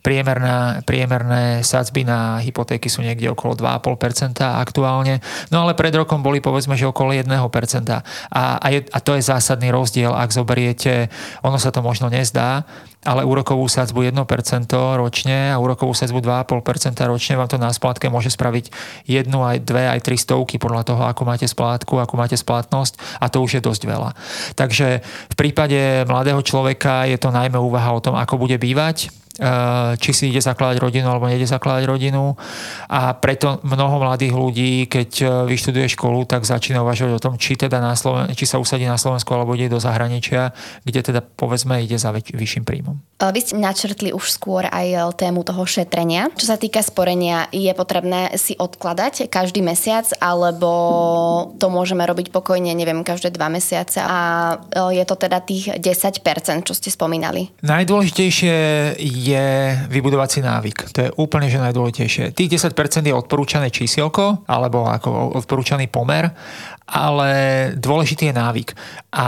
priemerná, 0.00 0.80
priemerné 0.88 1.60
sadzby 1.60 2.08
na 2.08 2.40
hypotéky 2.40 2.88
sú 2.88 3.04
niekde 3.04 3.28
okolo 3.28 3.54
2,5% 3.54 4.40
aktuálne, 4.40 5.20
no 5.52 5.68
ale 5.68 5.76
pred 5.76 5.92
rokom 5.92 6.24
boli 6.24 6.40
povedzme, 6.40 6.74
že 6.74 6.88
okolo 6.88 7.12
1%. 7.12 7.28
A, 7.28 8.00
a, 8.32 8.66
je, 8.72 8.80
a 8.88 8.98
to 9.04 9.12
je 9.14 9.22
zásadný 9.22 9.68
rozdiel, 9.68 10.16
ak 10.16 10.32
zoberiete, 10.32 11.12
ono 11.44 11.60
sa 11.60 11.68
to 11.68 11.84
možno 11.84 12.08
nezdá, 12.08 12.64
ale 13.08 13.24
úrokovú 13.24 13.64
sadzbu 13.64 14.12
1% 14.12 14.68
ročne 15.00 15.48
a 15.48 15.56
úrokovú 15.56 15.96
sadzbu 15.96 16.20
2,5% 16.20 17.00
ročne 17.08 17.40
vám 17.40 17.48
to 17.48 17.56
na 17.56 17.72
splátke 17.72 18.12
môže 18.12 18.28
spraviť 18.28 18.68
jednu, 19.08 19.40
aj 19.40 19.64
dve, 19.64 19.88
aj 19.88 20.04
tri 20.04 20.20
stovky 20.20 20.60
podľa 20.60 20.92
toho, 20.92 21.02
ako 21.08 21.24
máte 21.24 21.48
splátku, 21.48 21.96
ako 21.96 22.14
máte 22.20 22.36
splatnosť 22.36 23.00
a 23.16 23.32
to 23.32 23.40
už 23.40 23.58
je 23.58 23.62
dosť 23.64 23.82
veľa. 23.88 24.10
Takže 24.52 25.00
v 25.32 25.34
prípade 25.40 26.04
mladého 26.04 26.44
človeka 26.44 27.08
je 27.08 27.16
to 27.16 27.32
najmä 27.32 27.56
úvaha 27.56 27.96
o 27.96 28.04
tom, 28.04 28.12
ako 28.12 28.36
bude 28.36 28.60
bývať, 28.60 29.08
či 30.02 30.10
si 30.10 30.34
ide 30.34 30.42
zakladať 30.42 30.82
rodinu 30.82 31.06
alebo 31.06 31.30
nejde 31.30 31.46
zakladať 31.46 31.86
rodinu. 31.86 32.34
A 32.90 33.14
preto 33.14 33.62
mnoho 33.62 34.02
mladých 34.02 34.34
ľudí, 34.34 34.72
keď 34.90 35.10
eh, 35.22 35.28
vyštuduje 35.46 35.86
školu, 35.94 36.26
tak 36.26 36.42
začína 36.42 36.82
uvažovať 36.82 37.12
o 37.14 37.22
tom, 37.22 37.34
či, 37.38 37.54
teda 37.54 37.78
na 37.78 37.94
Sloven- 37.94 38.34
či 38.34 38.44
sa 38.44 38.58
usadí 38.58 38.84
na 38.84 38.98
Slovensku 38.98 39.30
alebo 39.30 39.54
ide 39.54 39.70
do 39.70 39.78
zahraničia, 39.78 40.50
kde 40.82 41.00
teda 41.02 41.20
povedzme 41.22 41.78
ide 41.78 41.96
za 41.96 42.10
väč- 42.10 42.34
vyšším 42.34 42.66
príjmom. 42.66 42.98
Eh, 43.22 43.30
vy 43.30 43.38
ste 43.38 43.54
načrtli 43.60 44.10
už 44.10 44.26
skôr 44.26 44.66
aj 44.66 45.14
tému 45.14 45.46
toho 45.46 45.62
šetrenia. 45.62 46.30
Čo 46.34 46.50
sa 46.50 46.56
týka 46.58 46.82
sporenia, 46.82 47.46
je 47.54 47.70
potrebné 47.76 48.34
si 48.34 48.58
odkladať 48.58 49.30
každý 49.30 49.62
mesiac, 49.62 50.06
alebo 50.18 50.70
to 51.58 51.70
môžeme 51.70 52.02
robiť 52.02 52.34
pokojne, 52.34 52.74
neviem, 52.74 53.06
každé 53.06 53.30
dva 53.34 53.52
mesiace 53.52 54.00
a 54.02 54.18
je 54.74 55.04
to 55.04 55.14
teda 55.18 55.38
tých 55.42 55.76
10%, 55.76 56.64
čo 56.64 56.74
ste 56.74 56.88
spomínali? 56.88 57.50
Najdôležitejšie 57.62 58.54
je 58.98 59.27
vybudovať 59.90 60.28
si 60.30 60.40
návyk. 60.40 60.78
To 60.94 60.98
je 61.04 61.10
úplne 61.18 61.50
že 61.50 61.60
najdôležitejšie. 61.60 62.32
Tých 62.32 62.48
10% 62.56 62.72
je 63.04 63.14
odporúčané 63.14 63.68
čísielko, 63.68 64.46
alebo 64.46 64.86
ako 64.88 65.36
odporúčaný 65.42 65.90
pomer 65.90 66.30
ale 66.88 67.30
dôležitý 67.76 68.32
je 68.32 68.34
návyk. 68.34 68.68
A 69.12 69.26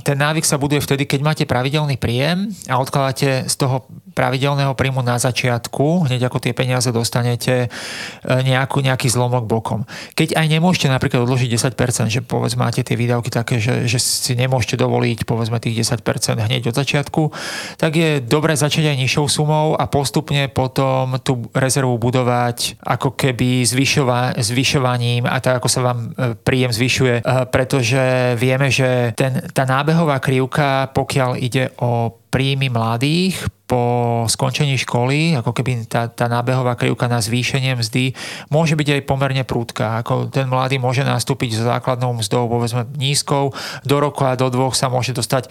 ten 0.00 0.16
návyk 0.16 0.48
sa 0.48 0.56
buduje 0.56 0.80
vtedy, 0.80 1.04
keď 1.04 1.20
máte 1.20 1.44
pravidelný 1.44 2.00
príjem 2.00 2.48
a 2.72 2.80
odkladáte 2.80 3.44
z 3.44 3.54
toho 3.60 3.84
pravidelného 4.12 4.76
príjmu 4.76 5.00
na 5.00 5.16
začiatku, 5.16 6.08
hneď 6.08 6.28
ako 6.28 6.38
tie 6.40 6.52
peniaze 6.52 6.92
dostanete, 6.92 7.66
e, 7.66 8.28
nejakú, 8.28 8.84
nejaký 8.84 9.08
zlomok 9.08 9.48
bokom. 9.48 9.88
Keď 10.12 10.36
aj 10.36 10.46
nemôžete 10.52 10.88
napríklad 10.92 11.24
odložiť 11.24 11.48
10%, 11.48 12.12
že 12.12 12.20
povedzme 12.20 12.64
máte 12.64 12.84
tie 12.84 12.94
výdavky 12.94 13.32
také, 13.32 13.56
že, 13.56 13.88
že 13.88 13.98
si 13.98 14.36
nemôžete 14.36 14.76
dovoliť 14.76 15.24
povedzme 15.24 15.58
tých 15.58 15.88
10% 15.88 16.04
hneď 16.38 16.70
od 16.70 16.76
začiatku, 16.76 17.32
tak 17.80 17.96
je 17.96 18.20
dobre 18.20 18.52
začať 18.52 18.92
aj 18.92 18.96
nižšou 19.00 19.26
sumou 19.32 19.74
a 19.74 19.88
postupne 19.88 20.46
potom 20.52 21.16
tú 21.24 21.48
rezervu 21.56 21.96
budovať 21.96 22.84
ako 22.84 23.16
keby 23.16 23.64
zvyšova, 23.64 24.36
zvyšovaním 24.38 25.24
a 25.24 25.40
tak 25.40 25.64
ako 25.64 25.68
sa 25.72 25.80
vám 25.80 25.98
e, 26.12 26.36
príjem 26.36 26.70
zvyšuje 26.70 27.01
zvyšuje, 27.02 27.16
eh, 27.18 27.44
pretože 27.50 28.02
vieme, 28.38 28.70
že 28.70 29.12
ten, 29.18 29.42
tá 29.50 29.66
nábehová 29.66 30.22
krivka, 30.22 30.88
pokiaľ 30.94 31.30
ide 31.42 31.74
o 31.82 32.21
príjmy 32.32 32.72
mladých 32.72 33.44
po 33.68 34.24
skončení 34.28 34.76
školy, 34.76 35.32
ako 35.32 35.56
keby 35.56 35.88
tá, 35.88 36.04
tá 36.04 36.28
nábehová 36.28 36.76
krivka 36.76 37.08
na 37.08 37.24
zvýšenie 37.24 37.72
mzdy 37.72 38.12
môže 38.52 38.76
byť 38.76 38.88
aj 39.00 39.08
pomerne 39.08 39.44
prúdka. 39.48 40.04
Ako 40.04 40.28
ten 40.28 40.44
mladý 40.44 40.76
môže 40.76 41.00
nastúpiť 41.00 41.56
s 41.56 41.64
základnou 41.64 42.12
mzdou, 42.20 42.52
povedzme 42.52 42.84
nízkou, 43.00 43.52
do 43.84 43.96
roku 43.96 44.28
a 44.28 44.36
do 44.36 44.52
dvoch 44.52 44.76
sa 44.76 44.92
môže 44.92 45.16
dostať 45.16 45.48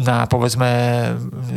na 0.00 0.24
povedzme 0.24 0.68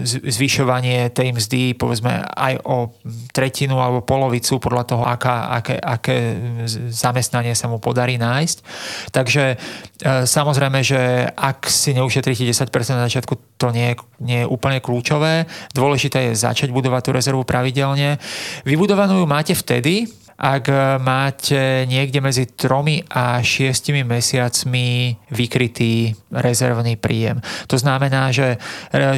zvyšovanie 0.04 1.16
tej 1.16 1.32
mzdy 1.32 1.80
povedzme 1.80 2.28
aj 2.28 2.60
o 2.68 2.92
tretinu 3.32 3.80
alebo 3.80 4.04
polovicu 4.04 4.60
podľa 4.60 4.84
toho, 4.84 5.04
aká, 5.08 5.64
aké, 5.64 5.80
aké 5.80 6.16
zamestnanie 6.92 7.56
sa 7.56 7.72
mu 7.72 7.80
podarí 7.80 8.20
nájsť. 8.20 8.58
Takže 9.16 9.44
samozrejme, 10.06 10.82
že 10.82 11.30
ak 11.30 11.70
si 11.70 11.94
neušetríte 11.94 12.44
10% 12.44 12.68
na 12.98 13.06
začiatku, 13.06 13.58
to 13.62 13.70
nie 13.70 13.94
je, 13.94 13.96
nie 14.22 14.40
je 14.44 14.50
úplne 14.50 14.82
kľúčové. 14.82 15.46
Dôležité 15.72 16.30
je 16.30 16.42
začať 16.42 16.74
budovať 16.74 17.02
tú 17.06 17.12
rezervu 17.14 17.46
pravidelne. 17.46 18.18
Vybudovanú 18.66 19.22
ju 19.22 19.26
máte 19.30 19.54
vtedy, 19.54 20.10
ak 20.42 20.74
máte 21.06 21.86
niekde 21.86 22.18
medzi 22.18 22.50
3 22.50 23.06
a 23.14 23.46
6 23.46 23.94
mesiacmi 24.02 25.14
vykrytý 25.30 26.18
rezervný 26.34 26.98
príjem. 26.98 27.38
To 27.70 27.78
znamená, 27.78 28.34
že 28.34 28.58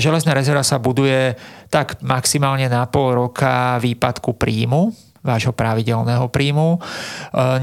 železná 0.03 0.35
rezerva 0.35 0.67
sa 0.67 0.83
buduje 0.83 1.39
tak 1.71 2.03
maximálne 2.03 2.67
na 2.67 2.83
pol 2.91 3.15
roka 3.15 3.79
výpadku 3.79 4.35
príjmu, 4.35 4.91
vášho 5.23 5.55
pravidelného 5.55 6.27
príjmu. 6.29 6.77
E, 6.77 6.79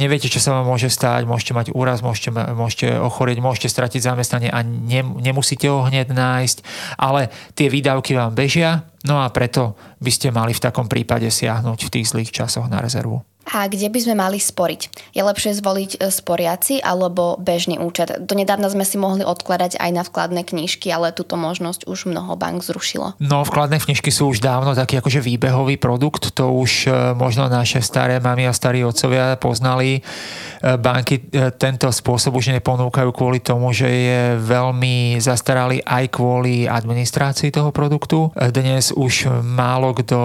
neviete, 0.01 0.27
čo 0.27 0.41
sa 0.43 0.59
vám 0.59 0.67
môže 0.67 0.89
stať, 0.89 1.29
môžete 1.29 1.53
mať 1.53 1.67
úraz, 1.77 2.01
môžete, 2.01 2.33
môžete 2.33 2.99
ochorieť, 2.99 3.39
môžete 3.39 3.69
stratiť 3.69 4.01
zamestnanie 4.01 4.51
a 4.51 4.65
ne, 4.65 5.05
nemusíte 5.05 5.69
ho 5.69 5.87
hneď 5.87 6.11
nájsť, 6.11 6.59
ale 6.97 7.29
tie 7.55 7.69
výdavky 7.69 8.17
vám 8.17 8.35
bežia, 8.35 8.89
no 9.07 9.21
a 9.23 9.29
preto 9.31 9.77
by 10.01 10.11
ste 10.11 10.35
mali 10.35 10.57
v 10.57 10.65
takom 10.65 10.89
prípade 10.89 11.29
siahnuť 11.29 11.79
v 11.87 11.93
tých 11.93 12.11
zlých 12.11 12.33
časoch 12.33 12.67
na 12.67 12.81
rezervu. 12.83 13.30
A 13.49 13.67
kde 13.67 13.89
by 13.89 13.99
sme 13.99 14.15
mali 14.15 14.39
sporiť? 14.39 15.11
Je 15.17 15.23
lepšie 15.25 15.57
zvoliť 15.59 15.91
e, 15.99 16.13
sporiaci 16.13 16.85
alebo 16.85 17.41
bežný 17.41 17.81
účet? 17.81 18.13
Donedávna 18.23 18.69
sme 18.69 18.85
si 18.85 19.01
mohli 19.01 19.25
odkladať 19.25 19.81
aj 19.81 19.91
na 19.91 20.03
vkladné 20.05 20.45
knižky, 20.45 20.93
ale 20.93 21.11
túto 21.11 21.35
možnosť 21.41 21.89
už 21.89 22.07
mnoho 22.07 22.37
bank 22.37 22.63
zrušilo. 22.63 23.19
No, 23.19 23.43
vkladné 23.43 23.81
knižky 23.81 24.13
sú 24.13 24.31
už 24.31 24.45
dávno 24.45 24.77
taký 24.77 25.01
akože 25.01 25.25
výbehový 25.25 25.81
produkt, 25.81 26.37
to 26.37 26.53
už 26.53 26.87
e, 26.87 27.17
možno 27.17 27.49
naše 27.49 27.81
staré 27.81 28.21
mamy 28.21 28.45
a 28.45 28.55
starí 28.55 28.85
otcovia 28.85 29.35
poznali. 29.41 29.99
E, 29.99 30.01
banky 30.77 31.33
tento 31.57 31.91
spôsob 31.91 32.37
už 32.39 32.55
neponúkajú 32.61 33.11
kvôli 33.11 33.41
tomu, 33.43 33.73
že 33.73 33.89
je 33.89 34.21
veľmi 34.37 35.19
zastaralý 35.19 35.83
aj 35.83 36.13
kvôli 36.13 36.71
administrácii 36.71 37.51
toho 37.51 37.73
produktu. 37.75 38.31
Dnes 38.37 38.93
už 38.95 39.27
málo 39.43 39.97
kto, 39.97 40.21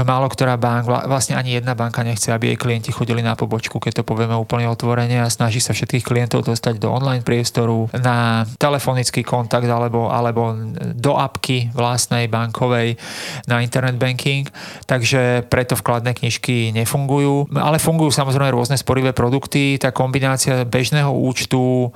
málo 0.00 0.26
ktorá 0.30 0.56
bank, 0.56 0.88
vlastne 0.88 1.36
ani 1.36 1.60
jedna 1.60 1.76
banka 1.76 2.00
nechce, 2.00 2.32
aby 2.32 2.51
jej 2.52 2.60
klienti 2.60 2.92
chodili 2.92 3.24
na 3.24 3.32
pobočku, 3.32 3.80
keď 3.80 4.02
to 4.02 4.08
povieme 4.08 4.36
úplne 4.36 4.68
otvorene 4.68 5.24
a 5.24 5.32
snaží 5.32 5.58
sa 5.58 5.72
všetkých 5.72 6.04
klientov 6.04 6.44
dostať 6.44 6.76
do 6.76 6.92
online 6.92 7.24
priestoru, 7.24 7.88
na 7.96 8.44
telefonický 8.60 9.24
kontakt 9.24 9.66
alebo, 9.66 10.12
alebo 10.12 10.52
do 10.92 11.16
apky 11.16 11.72
vlastnej 11.72 12.28
bankovej 12.28 13.00
na 13.48 13.64
internet 13.64 13.96
banking, 13.96 14.46
takže 14.84 15.48
preto 15.48 15.74
vkladné 15.74 16.12
knižky 16.12 16.70
nefungujú, 16.76 17.48
ale 17.56 17.80
fungujú 17.80 18.12
samozrejme 18.12 18.52
rôzne 18.52 18.76
sporivé 18.76 19.16
produkty, 19.16 19.80
tá 19.80 19.90
kombinácia 19.90 20.68
bežného 20.68 21.10
účtu 21.10 21.90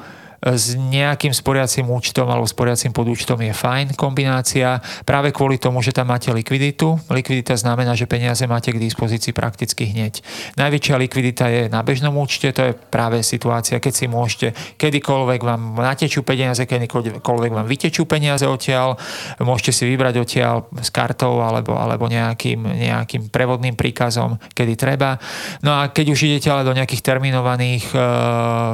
s 0.44 0.76
nejakým 0.76 1.32
sporiacím 1.32 1.88
účtom 1.90 2.28
alebo 2.28 2.44
sporiacím 2.44 2.92
podúčtom 2.92 3.40
je 3.40 3.52
fajn 3.56 3.96
kombinácia, 3.96 4.78
práve 5.08 5.32
kvôli 5.32 5.56
tomu, 5.56 5.80
že 5.80 5.96
tam 5.96 6.12
máte 6.12 6.28
likviditu. 6.30 7.00
Likvidita 7.08 7.56
znamená, 7.56 7.96
že 7.96 8.04
peniaze 8.06 8.44
máte 8.44 8.70
k 8.70 8.78
dispozícii 8.78 9.32
prakticky 9.32 9.88
hneď. 9.88 10.20
Najväčšia 10.60 10.96
likvidita 11.00 11.44
je 11.48 11.62
na 11.72 11.80
bežnom 11.80 12.14
účte, 12.20 12.52
to 12.52 12.62
je 12.70 12.72
práve 12.76 13.24
situácia, 13.24 13.80
keď 13.80 13.92
si 13.92 14.06
môžete 14.06 14.46
kedykoľvek 14.76 15.40
vám 15.40 15.62
natečú 15.80 16.22
peniaze, 16.22 16.62
kedykoľvek 16.62 17.52
vám 17.52 17.66
vytečú 17.66 18.04
peniaze 18.04 18.44
odtiaľ, 18.44 19.00
môžete 19.40 19.72
si 19.72 19.84
vybrať 19.88 20.14
odtiaľ 20.20 20.68
s 20.78 20.92
kartou 20.92 21.40
alebo, 21.40 21.74
alebo 21.74 22.06
nejakým, 22.06 22.60
nejakým 22.62 23.32
prevodným 23.32 23.74
príkazom, 23.74 24.38
kedy 24.52 24.78
treba. 24.78 25.18
No 25.64 25.80
a 25.80 25.88
keď 25.90 26.12
už 26.12 26.28
idete 26.28 26.52
ale 26.52 26.62
do 26.62 26.76
nejakých 26.76 27.02
terminovaných 27.02 27.84
e, 27.90 27.98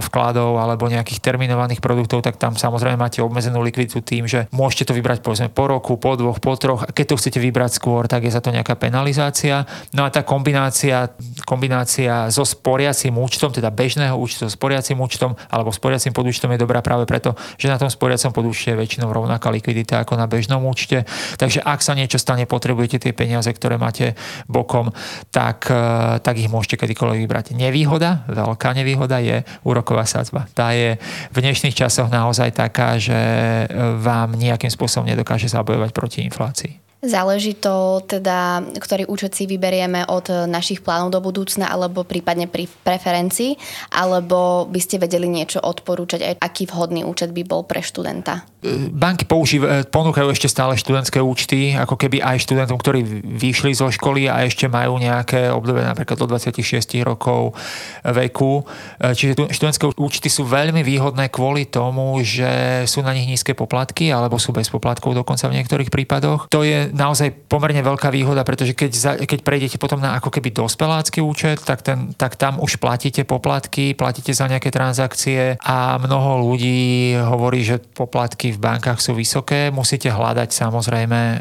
vkladov 0.05 0.59
alebo 0.59 0.91
nejakých 0.91 1.21
terminovaných 1.23 1.52
definovaných 1.53 1.85
produktov, 1.85 2.25
tak 2.25 2.41
tam 2.41 2.57
samozrejme 2.57 2.97
máte 2.97 3.21
obmedzenú 3.21 3.61
likviditu 3.61 4.01
tým, 4.01 4.25
že 4.25 4.49
môžete 4.57 4.89
to 4.89 4.97
vybrať 4.97 5.21
povedzme 5.21 5.53
po 5.53 5.69
roku, 5.69 6.01
po 6.01 6.17
dvoch, 6.17 6.41
po 6.41 6.57
troch 6.57 6.89
a 6.89 6.91
keď 6.91 7.13
to 7.13 7.19
chcete 7.21 7.39
vybrať 7.45 7.77
skôr, 7.77 8.09
tak 8.09 8.25
je 8.25 8.33
za 8.33 8.41
to 8.41 8.49
nejaká 8.49 8.73
penalizácia. 8.81 9.69
No 9.93 10.09
a 10.09 10.09
tá 10.09 10.25
kombinácia, 10.25 11.13
kombinácia 11.45 12.33
so 12.33 12.49
sporiacím 12.49 13.21
účtom, 13.21 13.53
teda 13.53 13.69
bežného 13.69 14.17
účtu 14.17 14.49
so 14.49 14.53
sporiacím 14.53 15.05
účtom 15.05 15.37
alebo 15.53 15.69
sporiacím 15.69 16.17
podúčtom 16.17 16.49
je 16.57 16.65
dobrá 16.65 16.81
práve 16.81 17.05
preto, 17.05 17.37
že 17.61 17.69
na 17.69 17.77
tom 17.77 17.93
sporiacom 17.93 18.33
podúčte 18.33 18.73
je 18.73 18.81
väčšinou 18.81 19.13
rovnaká 19.13 19.53
likvidita 19.53 20.01
ako 20.09 20.17
na 20.17 20.25
bežnom 20.25 20.65
účte. 20.65 21.05
Takže 21.37 21.61
ak 21.61 21.85
sa 21.85 21.93
niečo 21.93 22.17
stane, 22.17 22.49
potrebujete 22.49 22.97
tie 22.97 23.13
peniaze, 23.13 23.53
ktoré 23.53 23.77
máte 23.77 24.17
bokom, 24.49 24.89
tak, 25.29 25.69
eh, 25.69 26.17
tak 26.25 26.41
ich 26.41 26.49
môžete 26.49 26.81
kedykoľvek 26.81 27.21
vybrať. 27.29 27.45
Nevýhoda, 27.53 28.25
veľká 28.33 28.73
nevýhoda 28.73 29.21
je 29.21 29.45
úroková 29.69 30.09
sadzba. 30.09 30.49
Tá 30.57 30.73
je 30.73 30.97
v 31.35 31.39
dnešných 31.43 31.75
časoch 31.75 32.07
naozaj 32.07 32.55
taká, 32.55 32.95
že 33.03 33.13
e, 33.13 33.67
vám 33.99 34.39
nejakým 34.39 34.71
spôsobom 34.71 35.11
nedokáže 35.11 35.51
zabojovať 35.51 35.91
proti 35.91 36.23
inflácii. 36.23 36.92
Záleží 37.03 37.59
to 37.59 37.99
teda, 38.07 38.63
ktorý 38.79 39.11
účet 39.11 39.35
si 39.35 39.51
vyberieme 39.51 40.07
od 40.07 40.47
našich 40.47 40.87
plánov 40.87 41.11
do 41.11 41.19
budúcna 41.19 41.67
alebo 41.67 42.07
prípadne 42.07 42.47
pri 42.47 42.71
preferencii, 42.71 43.59
alebo 43.91 44.71
by 44.71 44.79
ste 44.79 45.03
vedeli 45.03 45.27
niečo 45.27 45.59
odporúčať, 45.59 46.23
aj 46.23 46.35
aký 46.39 46.71
vhodný 46.71 47.03
účet 47.03 47.35
by 47.35 47.43
bol 47.43 47.67
pre 47.67 47.83
študenta? 47.83 48.47
Banky 48.95 49.27
použív- 49.27 49.67
ponúkajú 49.91 50.31
ešte 50.31 50.47
stále 50.47 50.79
študentské 50.79 51.19
účty, 51.19 51.75
ako 51.75 51.99
keby 51.99 52.23
aj 52.23 52.47
študentom, 52.47 52.79
ktorí 52.79 53.03
vyšli 53.35 53.75
zo 53.75 53.91
školy 53.91 54.31
a 54.31 54.47
ešte 54.47 54.71
majú 54.71 55.03
nejaké 55.03 55.51
obdobie 55.51 55.83
napríklad 55.83 56.15
do 56.15 56.31
26 56.31 57.03
rokov 57.03 57.59
veku. 58.07 58.63
Čiže 59.03 59.51
študentské 59.51 59.91
účty 59.99 60.31
sú 60.31 60.47
veľmi 60.47 60.87
výhodné 60.87 61.35
kvôli 61.35 61.67
tomu, 61.67 62.15
že 62.23 62.87
sú 62.87 63.03
na 63.03 63.11
nich 63.11 63.27
nízke 63.27 63.59
poplatky 63.59 64.15
alebo 64.15 64.39
sú 64.39 64.55
bez 64.55 64.71
poplatkov 64.71 65.19
dokonca 65.19 65.51
v 65.51 65.59
niektorých 65.59 65.91
prípadoch. 65.91 66.47
To 66.55 66.63
je 66.63 66.92
naozaj 66.93 67.49
pomerne 67.49 67.81
veľká 67.81 68.13
výhoda, 68.13 68.45
pretože 68.45 68.77
keď, 68.77 68.91
za, 68.93 69.13
keď 69.17 69.41
prejdete 69.41 69.77
potom 69.81 69.99
na 69.99 70.21
ako 70.21 70.29
keby 70.29 70.53
dospelácky 70.53 71.25
účet, 71.25 71.65
tak, 71.65 71.81
ten, 71.81 72.13
tak 72.15 72.37
tam 72.37 72.61
už 72.61 72.77
platíte 72.77 73.25
poplatky, 73.25 73.97
platíte 73.97 74.37
za 74.37 74.47
nejaké 74.47 74.69
transakcie 74.69 75.57
a 75.59 75.97
mnoho 75.97 76.53
ľudí 76.53 77.17
hovorí, 77.17 77.65
že 77.65 77.81
poplatky 77.81 78.53
v 78.53 78.63
bankách 78.63 79.01
sú 79.01 79.17
vysoké. 79.17 79.73
Musíte 79.73 80.13
hľadať 80.13 80.53
samozrejme 80.53 81.21
e, 81.21 81.37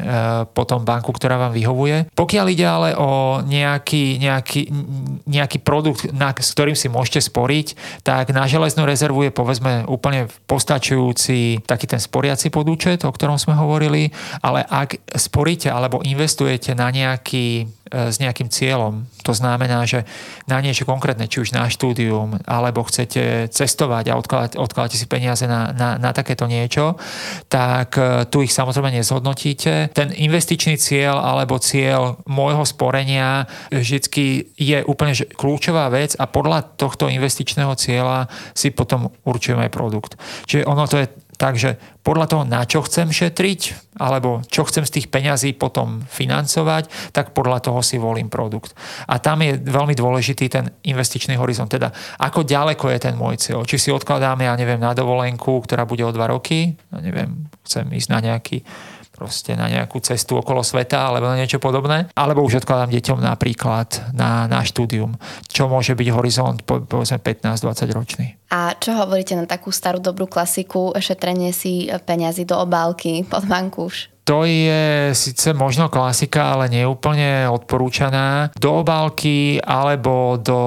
potom 0.56 0.82
banku, 0.82 1.12
ktorá 1.12 1.36
vám 1.36 1.52
vyhovuje. 1.52 2.08
Pokiaľ 2.16 2.46
ide 2.48 2.66
ale 2.66 2.90
o 2.96 3.44
nejaký, 3.44 4.18
nejaký, 4.18 4.72
nejaký 5.28 5.58
produkt, 5.60 6.08
na, 6.10 6.32
s 6.32 6.50
ktorým 6.56 6.74
si 6.74 6.88
môžete 6.88 7.28
sporiť, 7.28 8.00
tak 8.00 8.32
na 8.32 8.48
železnú 8.48 8.88
rezervu 8.88 9.28
je 9.28 9.32
povedzme 9.32 9.84
úplne 9.84 10.26
postačujúci 10.48 11.62
taký 11.68 11.84
ten 11.84 12.00
sporiaci 12.00 12.48
podúčet, 12.48 13.04
o 13.04 13.12
ktorom 13.12 13.36
sme 13.36 13.52
hovorili, 13.52 14.08
ale 14.40 14.64
ak 14.64 15.12
sporíte 15.42 15.74
alebo 15.74 16.06
investujete 16.06 16.78
na 16.78 16.94
nejaký 16.94 17.66
E, 17.92 18.08
s 18.08 18.16
nejakým 18.16 18.48
cieľom. 18.48 19.04
To 19.28 19.36
znamená, 19.36 19.84
že 19.84 20.08
na 20.48 20.64
niečo 20.64 20.88
konkrétne, 20.88 21.28
či 21.28 21.44
už 21.44 21.52
na 21.52 21.68
štúdium, 21.68 22.40
alebo 22.48 22.88
chcete 22.88 23.52
cestovať 23.52 24.04
a 24.08 24.16
odkladáte, 24.56 24.96
si 24.96 25.04
peniaze 25.04 25.44
na, 25.44 25.76
na, 25.76 26.00
na 26.00 26.10
takéto 26.16 26.48
niečo, 26.48 26.96
tak 27.52 28.00
e, 28.00 28.24
tu 28.32 28.40
ich 28.40 28.48
samozrejme 28.48 28.96
nezhodnotíte. 28.96 29.92
Ten 29.92 30.08
investičný 30.08 30.80
cieľ 30.80 31.20
alebo 31.20 31.60
cieľ 31.60 32.16
môjho 32.24 32.64
sporenia 32.64 33.44
vždy 33.68 34.56
je 34.56 34.78
úplne 34.88 35.12
kľúčová 35.36 35.92
vec 35.92 36.16
a 36.16 36.24
podľa 36.24 36.64
tohto 36.80 37.12
investičného 37.12 37.76
cieľa 37.76 38.32
si 38.56 38.72
potom 38.72 39.12
určujem 39.28 39.60
aj 39.60 39.70
produkt. 39.70 40.16
Čiže 40.48 40.64
ono 40.64 40.88
to 40.88 40.96
je 40.96 41.12
Takže 41.40 41.80
podľa 42.04 42.26
toho, 42.28 42.42
na 42.44 42.62
čo 42.68 42.84
chcem 42.84 43.08
šetriť, 43.08 43.92
alebo 43.98 44.44
čo 44.46 44.68
chcem 44.68 44.84
z 44.84 45.00
tých 45.00 45.06
peňazí 45.08 45.56
potom 45.56 46.04
financovať, 46.04 47.12
tak 47.16 47.32
podľa 47.32 47.58
toho 47.64 47.80
si 47.80 47.96
volím 47.96 48.28
produkt. 48.28 48.76
A 49.08 49.16
tam 49.16 49.40
je 49.40 49.56
veľmi 49.56 49.96
dôležitý 49.96 50.46
ten 50.52 50.70
investičný 50.84 51.40
horizont. 51.40 51.72
Teda, 51.72 51.90
ako 52.20 52.44
ďaleko 52.44 52.84
je 52.92 52.98
ten 53.00 53.14
môj 53.16 53.40
cieľ. 53.40 53.64
Či 53.64 53.76
si 53.80 53.88
odkladáme, 53.90 54.44
ja 54.44 54.54
neviem, 54.54 54.78
na 54.78 54.92
dovolenku, 54.92 55.64
ktorá 55.64 55.88
bude 55.88 56.04
o 56.04 56.14
dva 56.14 56.28
roky, 56.30 56.76
ja 56.92 56.98
neviem, 57.00 57.48
chcem 57.64 57.88
ísť 57.90 58.08
na 58.12 58.18
nejaký 58.20 58.60
proste 59.22 59.54
na 59.54 59.70
nejakú 59.70 60.02
cestu 60.02 60.34
okolo 60.34 60.66
sveta 60.66 61.06
alebo 61.06 61.30
na 61.30 61.38
niečo 61.38 61.62
podobné. 61.62 62.10
Alebo 62.18 62.42
už 62.42 62.66
odkladám 62.66 62.90
deťom 62.90 63.22
napríklad 63.22 64.10
na, 64.10 64.50
na 64.50 64.66
štúdium, 64.66 65.14
čo 65.46 65.70
môže 65.70 65.94
byť 65.94 66.08
horizont 66.10 66.58
po, 66.66 66.82
povedzme 66.82 67.22
15-20 67.22 67.94
ročný. 67.94 68.26
A 68.50 68.74
čo 68.74 68.98
hovoríte 68.98 69.38
na 69.38 69.46
takú 69.46 69.70
starú 69.70 70.02
dobrú 70.02 70.26
klasiku, 70.26 70.90
šetrenie 70.98 71.54
si 71.54 71.86
peňazí 71.86 72.42
do 72.42 72.58
obálky 72.58 73.22
pod 73.22 73.46
vankúš? 73.46 74.10
To 74.22 74.46
je 74.46 75.10
síce 75.18 75.50
možno 75.50 75.90
klasika, 75.90 76.54
ale 76.54 76.70
neúplne 76.70 77.50
odporúčaná. 77.50 78.54
Do 78.54 78.86
obálky 78.86 79.58
alebo 79.58 80.38
do, 80.38 80.62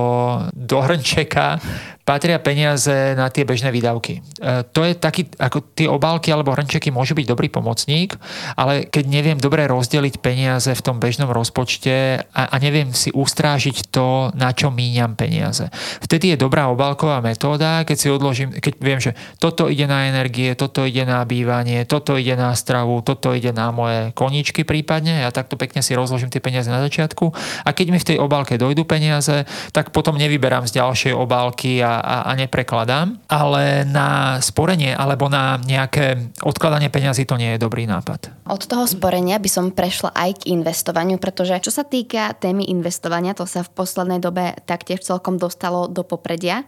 do 0.52 0.84
hrnčeka 0.84 1.64
patria 2.06 2.38
peniaze 2.38 3.18
na 3.18 3.34
tie 3.34 3.42
bežné 3.42 3.74
výdavky. 3.74 4.22
E, 4.22 4.62
to 4.70 4.86
je 4.86 4.94
taký, 4.94 5.26
ako 5.42 5.74
tie 5.74 5.90
obálky 5.90 6.30
alebo 6.30 6.54
hrnčeky 6.54 6.94
môžu 6.94 7.18
byť 7.18 7.26
dobrý 7.26 7.50
pomocník, 7.50 8.14
ale 8.54 8.86
keď 8.86 9.04
neviem 9.10 9.40
dobre 9.42 9.66
rozdeliť 9.66 10.22
peniaze 10.22 10.70
v 10.70 10.86
tom 10.86 11.02
bežnom 11.02 11.34
rozpočte 11.34 12.22
a, 12.30 12.42
a 12.46 12.56
neviem 12.62 12.94
si 12.94 13.10
ustrážiť 13.10 13.90
to, 13.90 14.30
na 14.38 14.54
čo 14.54 14.70
míňam 14.70 15.18
peniaze. 15.18 15.66
Vtedy 16.06 16.38
je 16.38 16.44
dobrá 16.46 16.70
obálková 16.70 17.26
metóda, 17.26 17.82
keď 17.82 17.98
si 17.98 18.08
odložím, 18.14 18.54
keď 18.54 18.74
viem, 18.78 19.02
že 19.02 19.18
toto 19.42 19.66
ide 19.66 19.90
na 19.90 20.06
energie, 20.06 20.54
toto 20.54 20.86
ide 20.86 21.10
na 21.10 21.26
bývanie, 21.26 21.90
toto 21.90 22.22
ide 22.22 22.38
na 22.38 22.54
stravu, 22.54 23.02
toto 23.02 23.34
ide 23.34 23.50
na 23.50 23.74
moje 23.74 24.14
koničky 24.14 24.62
prípadne, 24.62 25.26
ja 25.26 25.34
takto 25.34 25.58
pekne 25.58 25.82
si 25.82 25.98
rozložím 25.98 26.30
tie 26.30 26.38
peniaze 26.38 26.70
na 26.70 26.86
začiatku 26.86 27.34
a 27.66 27.70
keď 27.74 27.88
mi 27.90 27.98
v 27.98 28.10
tej 28.14 28.18
obálke 28.22 28.62
dojdu 28.62 28.86
peniaze, 28.86 29.50
tak 29.74 29.90
potom 29.90 30.22
nevyberám 30.22 30.70
z 30.70 30.78
ďalšej 30.78 31.14
obálky 31.18 31.82
a 31.82 31.95
a, 32.00 32.28
a 32.28 32.32
neprekladám, 32.36 33.20
ale 33.30 33.88
na 33.88 34.40
sporenie 34.42 34.96
alebo 34.96 35.28
na 35.28 35.60
nejaké 35.62 36.32
odkladanie 36.42 36.92
peňazí 36.92 37.28
to 37.28 37.40
nie 37.40 37.56
je 37.56 37.64
dobrý 37.64 37.88
nápad. 37.88 38.32
Od 38.46 38.64
toho 38.64 38.86
sporenia 38.86 39.40
by 39.42 39.50
som 39.50 39.74
prešla 39.74 40.14
aj 40.14 40.44
k 40.44 40.54
investovaniu, 40.56 41.18
pretože 41.18 41.58
čo 41.64 41.72
sa 41.72 41.84
týka 41.84 42.34
témy 42.38 42.68
investovania, 42.70 43.38
to 43.38 43.44
sa 43.50 43.66
v 43.66 43.74
poslednej 43.74 44.20
dobe 44.22 44.56
taktiež 44.66 45.02
celkom 45.02 45.38
dostalo 45.40 45.86
do 45.92 46.06
popredia. 46.06 46.64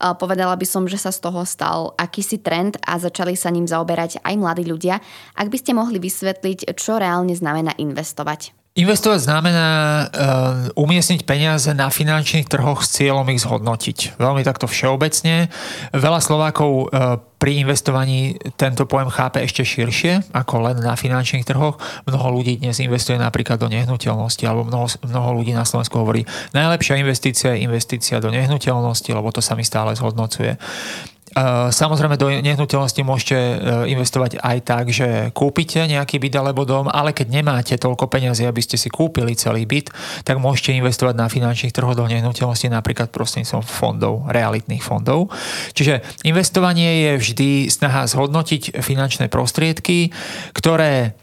Povedala 0.00 0.56
by 0.56 0.64
som, 0.64 0.88
že 0.88 0.96
sa 0.96 1.12
z 1.12 1.20
toho 1.20 1.44
stal 1.44 1.92
akýsi 2.00 2.40
trend 2.40 2.80
a 2.80 2.96
začali 2.96 3.36
sa 3.36 3.52
ním 3.52 3.68
zaoberať 3.68 4.24
aj 4.24 4.34
mladí 4.40 4.64
ľudia. 4.64 4.96
Ak 5.36 5.52
by 5.52 5.56
ste 5.60 5.76
mohli 5.76 6.00
vysvetliť, 6.00 6.72
čo 6.72 6.96
reálne 6.96 7.36
znamená 7.36 7.76
investovať. 7.76 8.59
Investovať 8.70 9.26
znamená 9.26 9.68
uh, 9.68 10.06
umiestniť 10.78 11.26
peniaze 11.26 11.66
na 11.74 11.90
finančných 11.90 12.46
trhoch 12.46 12.86
s 12.86 12.94
cieľom 13.02 13.26
ich 13.34 13.42
zhodnotiť. 13.42 14.14
Veľmi 14.14 14.46
takto 14.46 14.70
všeobecne. 14.70 15.50
Veľa 15.90 16.20
Slovákov 16.22 16.86
uh, 16.86 17.18
pri 17.40 17.66
investovaní 17.66 18.38
tento 18.54 18.86
pojem 18.86 19.10
chápe 19.10 19.42
ešte 19.42 19.66
širšie 19.66 20.30
ako 20.30 20.70
len 20.70 20.76
na 20.86 20.94
finančných 20.94 21.42
trhoch. 21.42 21.82
Mnoho 22.06 22.36
ľudí 22.36 22.62
dnes 22.62 22.78
investuje 22.78 23.18
napríklad 23.18 23.58
do 23.58 23.66
nehnuteľnosti 23.66 24.44
alebo 24.46 24.68
mnoho, 24.68 24.86
mnoho 25.02 25.30
ľudí 25.42 25.50
na 25.50 25.66
Slovensku 25.66 25.98
hovorí 25.98 26.22
najlepšia 26.54 27.02
investícia 27.02 27.56
je 27.56 27.66
investícia 27.66 28.22
do 28.22 28.30
nehnuteľnosti, 28.30 29.10
lebo 29.10 29.34
to 29.34 29.42
sa 29.42 29.58
mi 29.58 29.66
stále 29.66 29.98
zhodnocuje. 29.98 30.60
Samozrejme 31.70 32.18
do 32.18 32.26
nehnuteľnosti 32.26 33.02
môžete 33.06 33.38
e, 33.38 33.54
investovať 33.94 34.42
aj 34.42 34.58
tak, 34.66 34.84
že 34.90 35.30
kúpite 35.30 35.78
nejaký 35.86 36.18
byt 36.18 36.34
alebo 36.34 36.66
dom, 36.66 36.90
ale 36.90 37.14
keď 37.14 37.30
nemáte 37.30 37.78
toľko 37.78 38.10
peniazy, 38.10 38.50
aby 38.50 38.58
ste 38.58 38.74
si 38.74 38.90
kúpili 38.90 39.38
celý 39.38 39.62
byt, 39.62 39.94
tak 40.26 40.42
môžete 40.42 40.74
investovať 40.74 41.14
na 41.14 41.30
finančných 41.30 41.70
trhoch 41.70 41.94
do 41.94 42.10
nehnuteľnosti 42.10 42.66
napríklad 42.66 43.14
prostredníctvom 43.14 43.62
fondov, 43.62 44.26
realitných 44.26 44.82
fondov. 44.82 45.30
Čiže 45.70 46.02
investovanie 46.26 47.06
je 47.06 47.12
vždy 47.22 47.50
snaha 47.70 48.10
zhodnotiť 48.10 48.82
finančné 48.82 49.30
prostriedky, 49.30 50.10
ktoré 50.50 51.14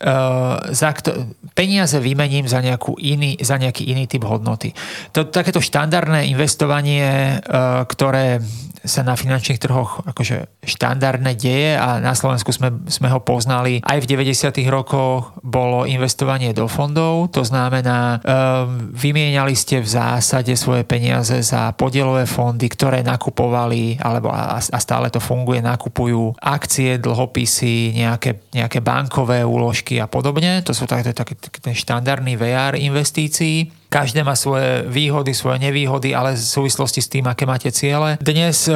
Uh, 0.00 0.72
za 0.72 0.96
kto, 0.96 1.36
peniaze 1.52 2.00
vymením 2.00 2.48
za, 2.48 2.64
nejakú 2.64 2.96
iný, 2.96 3.36
za 3.36 3.60
nejaký 3.60 3.84
iný 3.84 4.08
typ 4.08 4.24
hodnoty. 4.24 4.72
To, 5.12 5.28
takéto 5.28 5.60
štandardné 5.60 6.24
investovanie, 6.32 7.36
ktoré 7.84 8.40
sa 8.84 9.04
na 9.04 9.12
finančných 9.16 9.60
trhoch 9.60 10.00
akože 10.08 10.64
štandardné 10.64 11.32
deje 11.36 11.76
a 11.76 12.00
na 12.00 12.16
Slovensku 12.16 12.52
sme, 12.52 12.72
sme 12.88 13.12
ho 13.12 13.20
poznali. 13.20 13.84
Aj 13.84 14.00
v 14.00 14.08
90. 14.08 14.56
rokoch 14.72 15.36
bolo 15.44 15.84
investovanie 15.84 16.52
do 16.56 16.64
fondov, 16.64 17.28
to 17.32 17.44
znamená, 17.44 18.20
um, 18.20 18.92
vymieniali 18.92 19.52
ste 19.52 19.84
v 19.84 19.88
zásade 19.88 20.56
svoje 20.56 20.84
peniaze 20.88 21.44
za 21.44 21.72
podielové 21.76 22.24
fondy, 22.24 22.68
ktoré 22.72 23.04
nakupovali, 23.04 24.00
alebo 24.00 24.32
a, 24.32 24.56
a 24.60 24.78
stále 24.80 25.12
to 25.12 25.20
funguje, 25.20 25.60
nakupujú 25.60 26.36
akcie, 26.40 26.96
dlhopisy, 26.96 27.96
nejaké, 27.96 28.48
nejaké 28.52 28.80
bankové 28.80 29.44
úložky 29.44 30.00
a 30.00 30.08
podobne. 30.08 30.64
To 30.64 30.72
sú 30.72 30.88
také, 30.88 31.12
také, 31.12 31.36
také 31.36 31.58
ten 31.60 31.76
štandardný 31.76 32.36
VR 32.36 32.76
investícií. 32.76 33.79
Každé 33.90 34.22
má 34.22 34.38
svoje 34.38 34.86
výhody, 34.86 35.34
svoje 35.34 35.58
nevýhody, 35.58 36.14
ale 36.14 36.38
v 36.38 36.46
súvislosti 36.46 37.02
s 37.02 37.10
tým, 37.10 37.26
aké 37.26 37.42
máte 37.42 37.74
ciele. 37.74 38.22
Dnes, 38.22 38.70
eh, 38.70 38.74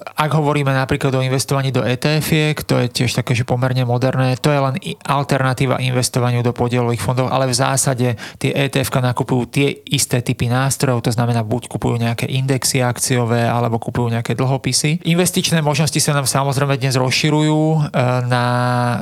ak 0.00 0.30
hovoríme 0.32 0.72
napríklad 0.72 1.12
o 1.12 1.20
investovaní 1.20 1.68
do 1.68 1.84
ETF, 1.84 2.64
to 2.64 2.80
je 2.80 2.88
tiež 2.88 3.20
také, 3.20 3.36
že 3.36 3.44
pomerne 3.44 3.84
moderné, 3.84 4.40
to 4.40 4.48
je 4.48 4.56
len 4.56 4.80
alternatíva 5.04 5.84
investovaniu 5.84 6.40
do 6.40 6.56
podielových 6.56 7.04
fondov, 7.04 7.28
ale 7.28 7.44
v 7.44 7.60
zásade 7.60 8.16
tie 8.40 8.50
ETF 8.56 9.04
nakupujú 9.04 9.42
tie 9.52 9.68
isté 9.92 10.24
typy 10.24 10.48
nástrojov, 10.48 11.04
to 11.04 11.12
znamená 11.12 11.44
buď 11.44 11.68
kupujú 11.68 12.00
nejaké 12.00 12.24
indexy 12.24 12.80
akciové 12.80 13.44
alebo 13.44 13.76
kupujú 13.76 14.08
nejaké 14.08 14.32
dlhopisy. 14.32 15.04
Investičné 15.04 15.60
možnosti 15.60 16.00
sa 16.00 16.16
nám 16.16 16.24
samozrejme 16.24 16.80
dnes 16.80 16.96
rozširujú 16.96 17.60
eh, 17.68 18.00
na 18.24 18.44
eh, 18.48 18.96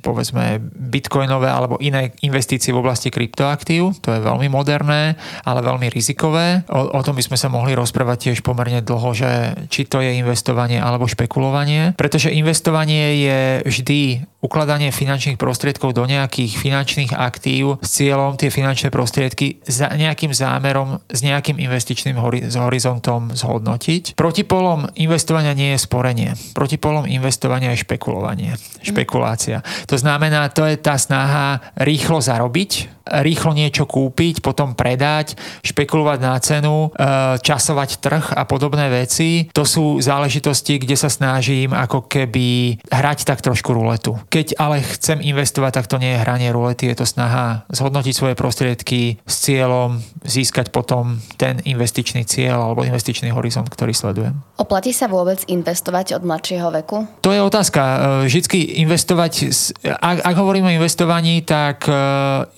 povedzme 0.00 0.64
bitcoinové 0.72 1.52
alebo 1.52 1.76
iné 1.76 2.16
investície 2.24 2.72
v 2.72 2.80
oblasti 2.80 3.12
kryptoaktív, 3.12 4.00
to 4.00 4.16
je 4.16 4.24
veľmi 4.24 4.48
moderné 4.48 4.77
moderné, 4.78 5.18
ale 5.42 5.60
veľmi 5.66 5.90
rizikové. 5.90 6.62
O, 6.70 6.94
o 6.94 7.00
tom 7.02 7.18
by 7.18 7.22
sme 7.26 7.34
sa 7.34 7.50
mohli 7.50 7.74
rozprávať 7.74 8.30
tiež 8.30 8.46
pomerne 8.46 8.78
dlho, 8.78 9.10
že 9.10 9.58
či 9.66 9.90
to 9.90 9.98
je 9.98 10.14
investovanie 10.22 10.78
alebo 10.78 11.10
špekulovanie. 11.10 11.98
Pretože 11.98 12.30
investovanie 12.30 13.26
je 13.26 13.40
vždy 13.66 14.00
ukladanie 14.38 14.94
finančných 14.94 15.34
prostriedkov 15.34 15.98
do 15.98 16.06
nejakých 16.06 16.54
finančných 16.62 17.10
aktív 17.10 17.82
s 17.82 17.98
cieľom 17.98 18.38
tie 18.38 18.54
finančné 18.54 18.94
prostriedky 18.94 19.58
za 19.66 19.90
nejakým 19.90 20.30
zámerom, 20.30 21.02
s 21.10 21.26
nejakým 21.26 21.58
investičným 21.58 22.14
horizontom 22.54 23.34
zhodnotiť. 23.34 24.14
Protipolom 24.14 24.94
investovania 24.94 25.58
nie 25.58 25.74
je 25.74 25.82
sporenie. 25.82 26.30
Protipolom 26.54 27.10
investovania 27.10 27.74
je 27.74 27.82
špekulovanie, 27.82 28.54
špekulácia. 28.86 29.66
To 29.90 29.98
znamená, 29.98 30.46
to 30.54 30.62
je 30.70 30.78
tá 30.78 30.94
snaha 30.94 31.74
rýchlo 31.82 32.22
zarobiť 32.22 32.97
rýchlo 33.24 33.56
niečo 33.56 33.88
kúpiť, 33.88 34.44
potom 34.44 34.76
predať, 34.76 35.34
špekulovať 35.64 36.18
na 36.20 36.34
cenu, 36.38 36.92
časovať 37.40 37.90
trh 37.98 38.24
a 38.36 38.44
podobné 38.44 38.88
veci. 38.92 39.48
To 39.56 39.64
sú 39.64 39.98
záležitosti, 39.98 40.78
kde 40.78 40.96
sa 40.96 41.08
snažím 41.08 41.72
ako 41.72 42.06
keby 42.06 42.78
hrať 42.88 43.24
tak 43.24 43.40
trošku 43.40 43.72
ruletu. 43.72 44.20
Keď 44.28 44.60
ale 44.60 44.84
chcem 44.84 45.20
investovať, 45.20 45.82
tak 45.82 45.86
to 45.90 45.96
nie 45.96 46.14
je 46.14 46.22
hranie 46.22 46.48
rulety, 46.52 46.88
je 46.88 46.98
to 46.98 47.06
snaha 47.08 47.64
zhodnotiť 47.72 48.14
svoje 48.14 48.34
prostriedky 48.34 49.18
s 49.24 49.34
cieľom 49.44 50.00
získať 50.24 50.70
potom 50.70 51.20
ten 51.40 51.60
investičný 51.64 52.24
cieľ 52.28 52.70
alebo 52.70 52.84
investičný 52.84 53.32
horizont, 53.32 53.68
ktorý 53.68 53.92
sledujem. 53.94 54.34
Oplatí 54.58 54.92
sa 54.92 55.06
vôbec 55.06 55.40
investovať 55.46 56.18
od 56.18 56.22
mladšieho 56.26 56.68
veku? 56.82 57.06
To 57.22 57.30
je 57.30 57.40
otázka. 57.40 57.80
Vždycky 58.26 58.82
investovať, 58.82 59.52
ak, 59.86 60.18
ak 60.26 60.34
hovoríme 60.34 60.68
o 60.68 60.76
investovaní, 60.76 61.46
tak 61.46 61.86
uh, 61.86 62.48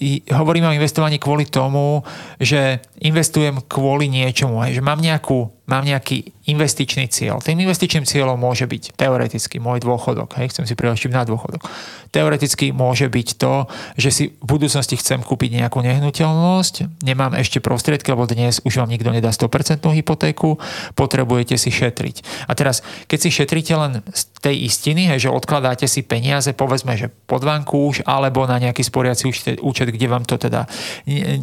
hovoríme 0.41 0.73
o 0.73 0.77
investovaní 0.77 1.21
kvôli 1.21 1.47
tomu, 1.47 2.01
že 2.41 2.81
investujem 3.05 3.61
kvôli 3.69 4.09
niečomu, 4.09 4.65
že 4.73 4.81
mám 4.81 4.99
nejakú 4.99 5.60
mám 5.71 5.87
nejaký 5.87 6.35
investičný 6.51 7.07
cieľ. 7.07 7.39
Tým 7.39 7.63
investičným 7.63 8.03
cieľom 8.03 8.35
môže 8.35 8.67
byť 8.67 8.99
teoreticky 8.99 9.63
môj 9.63 9.79
dôchodok, 9.79 10.35
hej, 10.43 10.51
chcem 10.51 10.67
si 10.67 10.75
priložiť 10.75 11.15
na 11.15 11.23
dôchodok. 11.23 11.63
Teoreticky 12.11 12.75
môže 12.75 13.07
byť 13.07 13.29
to, 13.39 13.71
že 13.95 14.11
si 14.11 14.25
v 14.35 14.47
budúcnosti 14.59 14.99
chcem 14.99 15.23
kúpiť 15.23 15.63
nejakú 15.63 15.79
nehnuteľnosť, 15.79 17.07
nemám 17.07 17.39
ešte 17.39 17.63
prostriedky, 17.63 18.11
lebo 18.11 18.27
dnes 18.27 18.59
už 18.67 18.83
vám 18.83 18.91
nikto 18.91 19.15
nedá 19.15 19.31
100% 19.31 19.79
hypotéku, 19.79 20.59
potrebujete 20.99 21.55
si 21.55 21.71
šetriť. 21.71 22.51
A 22.51 22.59
teraz, 22.59 22.83
keď 23.07 23.19
si 23.23 23.31
šetríte 23.31 23.79
len 23.79 24.03
z 24.11 24.23
tej 24.43 24.67
istiny, 24.67 25.07
hej, 25.07 25.29
že 25.29 25.31
odkladáte 25.31 25.87
si 25.87 26.03
peniaze, 26.03 26.51
povedzme, 26.51 26.99
že 26.99 27.13
pod 27.31 27.47
vankúš 27.47 28.03
alebo 28.03 28.43
na 28.51 28.59
nejaký 28.59 28.83
sporiaci 28.83 29.31
účet, 29.63 29.89
kde 29.95 30.07
vám 30.11 30.27
to 30.27 30.35
teda 30.35 30.67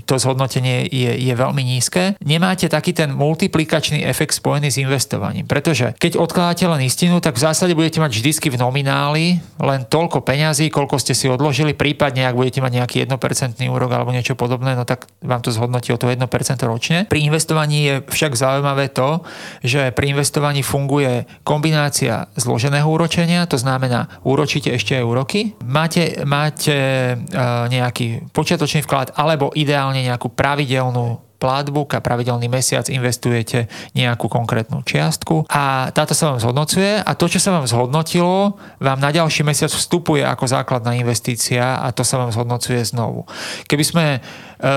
to 0.03 0.15
zhodnotenie 0.19 0.89
je, 0.89 1.11
je 1.15 1.33
veľmi 1.37 1.63
nízke, 1.63 2.17
nemáte 2.25 2.67
taký 2.67 2.91
ten 2.91 3.13
multiplikačný 3.13 4.03
efekt 4.03 4.16
efekt 4.17 4.33
spojený 4.33 4.73
s 4.73 4.81
investovaním. 4.81 5.45
Pretože 5.45 5.93
keď 6.01 6.17
odkladáte 6.17 6.65
len 6.65 6.81
istinu, 6.81 7.21
tak 7.21 7.37
v 7.37 7.45
zásade 7.45 7.77
budete 7.77 8.01
mať 8.01 8.17
vždycky 8.17 8.49
v 8.49 8.57
nomináli 8.57 9.37
len 9.61 9.85
toľko 9.85 10.25
peňazí, 10.25 10.73
koľko 10.73 10.97
ste 10.97 11.13
si 11.13 11.29
odložili, 11.29 11.77
prípadne 11.77 12.25
ak 12.25 12.33
budete 12.33 12.65
mať 12.65 12.81
nejaký 12.81 12.95
1% 13.05 13.61
úrok 13.69 13.93
alebo 13.93 14.09
niečo 14.09 14.33
podobné, 14.33 14.73
no 14.73 14.89
tak 14.89 15.05
vám 15.21 15.45
to 15.45 15.53
zhodnotí 15.53 15.93
o 15.93 16.01
to 16.01 16.09
1% 16.09 16.17
ročne. 16.65 17.05
Pri 17.05 17.21
investovaní 17.21 17.77
je 17.85 17.95
však 18.09 18.33
zaujímavé 18.33 18.89
to, 18.89 19.21
že 19.61 19.93
pri 19.93 20.17
investovaní 20.17 20.65
funguje 20.65 21.29
kombinácia 21.45 22.25
zloženého 22.33 22.89
úročenia, 22.89 23.45
to 23.45 23.61
znamená 23.61 24.09
úročíte 24.25 24.73
ešte 24.73 24.97
aj 24.97 25.03
úroky, 25.05 25.53
máte, 25.61 26.25
máte 26.25 26.73
uh, 27.13 27.69
nejaký 27.69 28.33
počiatočný 28.33 28.81
vklad 28.81 29.13
alebo 29.13 29.53
ideálne 29.53 30.01
nejakú 30.01 30.33
pravidelnú 30.33 31.26
platbook 31.37 31.93
a 31.93 32.03
pravidelný 32.03 32.49
mesiac 32.49 32.89
investujete 32.89 33.69
nejakú 33.93 34.25
konkrétnu 34.27 34.81
čiastku 34.81 35.45
a 35.47 35.93
táto 35.93 36.17
sa 36.17 36.33
vám 36.33 36.41
zhodnocuje 36.41 37.01
a 37.01 37.11
to, 37.13 37.25
čo 37.29 37.39
sa 37.39 37.53
vám 37.53 37.69
zhodnotilo, 37.69 38.57
vám 38.81 38.99
na 38.99 39.13
ďalší 39.13 39.45
mesiac 39.45 39.69
vstupuje 39.69 40.25
ako 40.25 40.49
základná 40.49 40.97
investícia 40.97 41.77
a 41.79 41.93
to 41.93 42.01
sa 42.01 42.17
vám 42.17 42.33
zhodnocuje 42.33 42.81
znovu. 42.83 43.29
Keby 43.69 43.83
sme 43.85 44.05
e, 44.17 44.19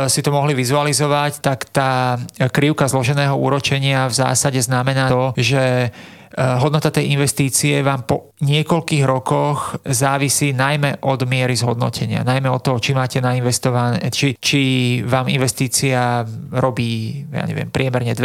si 0.07 0.21
to 0.21 0.31
mohli 0.31 0.53
vizualizovať, 0.53 1.41
tak 1.41 1.73
tá 1.73 2.21
krivka 2.53 2.87
zloženého 2.87 3.35
úročenia 3.35 4.07
v 4.07 4.15
zásade 4.15 4.61
znamená 4.61 5.09
to, 5.09 5.33
že 5.41 5.91
hodnota 6.39 6.95
tej 6.95 7.11
investície 7.11 7.83
vám 7.83 8.07
po 8.07 8.31
niekoľkých 8.39 9.05
rokoch 9.05 9.83
závisí 9.83 10.55
najmä 10.55 11.03
od 11.03 11.27
miery 11.27 11.59
zhodnotenia, 11.59 12.23
najmä 12.23 12.47
od 12.47 12.63
toho, 12.63 12.79
či 12.79 12.95
máte 12.95 13.19
nainvestované, 13.19 13.99
či, 14.15 14.39
či 14.39 14.63
vám 15.03 15.27
investícia 15.27 16.23
robí, 16.55 17.27
ja 17.35 17.45
neviem, 17.51 17.67
priemerne 17.69 18.15
2% 18.15 18.23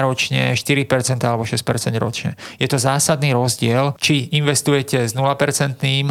ročne, 0.00 0.56
4% 0.56 1.20
alebo 1.28 1.44
6% 1.44 1.60
ročne. 2.00 2.32
Je 2.56 2.64
to 2.64 2.80
zásadný 2.80 3.36
rozdiel, 3.36 3.92
či 4.00 4.32
investujete 4.32 5.04
s 5.04 5.12
0% 5.12 5.28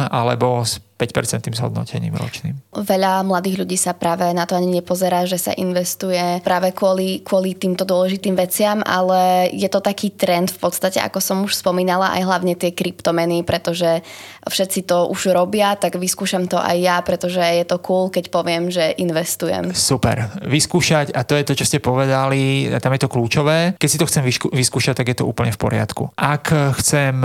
alebo 0.06 0.62
s 0.62 0.78
5% 0.94 1.50
zhodnotením 1.58 2.14
ročným. 2.14 2.54
Veľa 2.70 3.26
mladých 3.26 3.66
ľudí 3.66 3.74
sa 3.74 3.98
práve 3.98 4.30
na 4.30 4.46
to 4.46 4.54
ani 4.54 4.78
nepozerá, 4.78 5.26
že 5.26 5.42
sa 5.42 5.50
investuje 5.50 6.38
práve 6.46 6.70
kvôli, 6.70 7.18
kvôli 7.26 7.58
týmto 7.58 7.82
dôležitým 7.82 8.38
veciam, 8.38 8.78
ale 8.86 9.50
je 9.50 9.66
to 9.66 9.82
taký 9.82 10.14
trend 10.14 10.54
v 10.54 10.58
podstate, 10.62 11.02
ako 11.02 11.18
som 11.18 11.42
už 11.42 11.58
spomínala, 11.58 12.14
aj 12.14 12.22
hlavne 12.22 12.54
tie 12.54 12.70
kryptomeny, 12.70 13.42
pretože 13.42 14.06
všetci 14.46 14.86
to 14.86 15.10
už 15.10 15.34
robia, 15.34 15.74
tak 15.74 15.98
vyskúšam 15.98 16.46
to 16.46 16.62
aj 16.62 16.76
ja, 16.78 16.96
pretože 17.02 17.42
je 17.42 17.66
to 17.66 17.82
cool, 17.82 18.06
keď 18.06 18.30
poviem, 18.30 18.70
že 18.70 18.94
investujem. 18.94 19.74
Super. 19.74 20.30
Vyskúšať, 20.46 21.10
a 21.10 21.26
to 21.26 21.34
je 21.34 21.42
to, 21.42 21.58
čo 21.58 21.66
ste 21.66 21.82
povedali, 21.82 22.70
tam 22.78 22.94
je 22.94 23.02
to 23.02 23.10
kľúčové. 23.10 23.74
Keď 23.82 23.88
si 23.90 23.98
to 23.98 24.06
chcem 24.06 24.22
vyskúšať, 24.54 24.94
tak 25.02 25.10
je 25.10 25.18
to 25.18 25.26
úplne 25.26 25.50
v 25.50 25.58
poriadku. 25.58 26.14
Ak 26.14 26.54
chcem, 26.78 27.18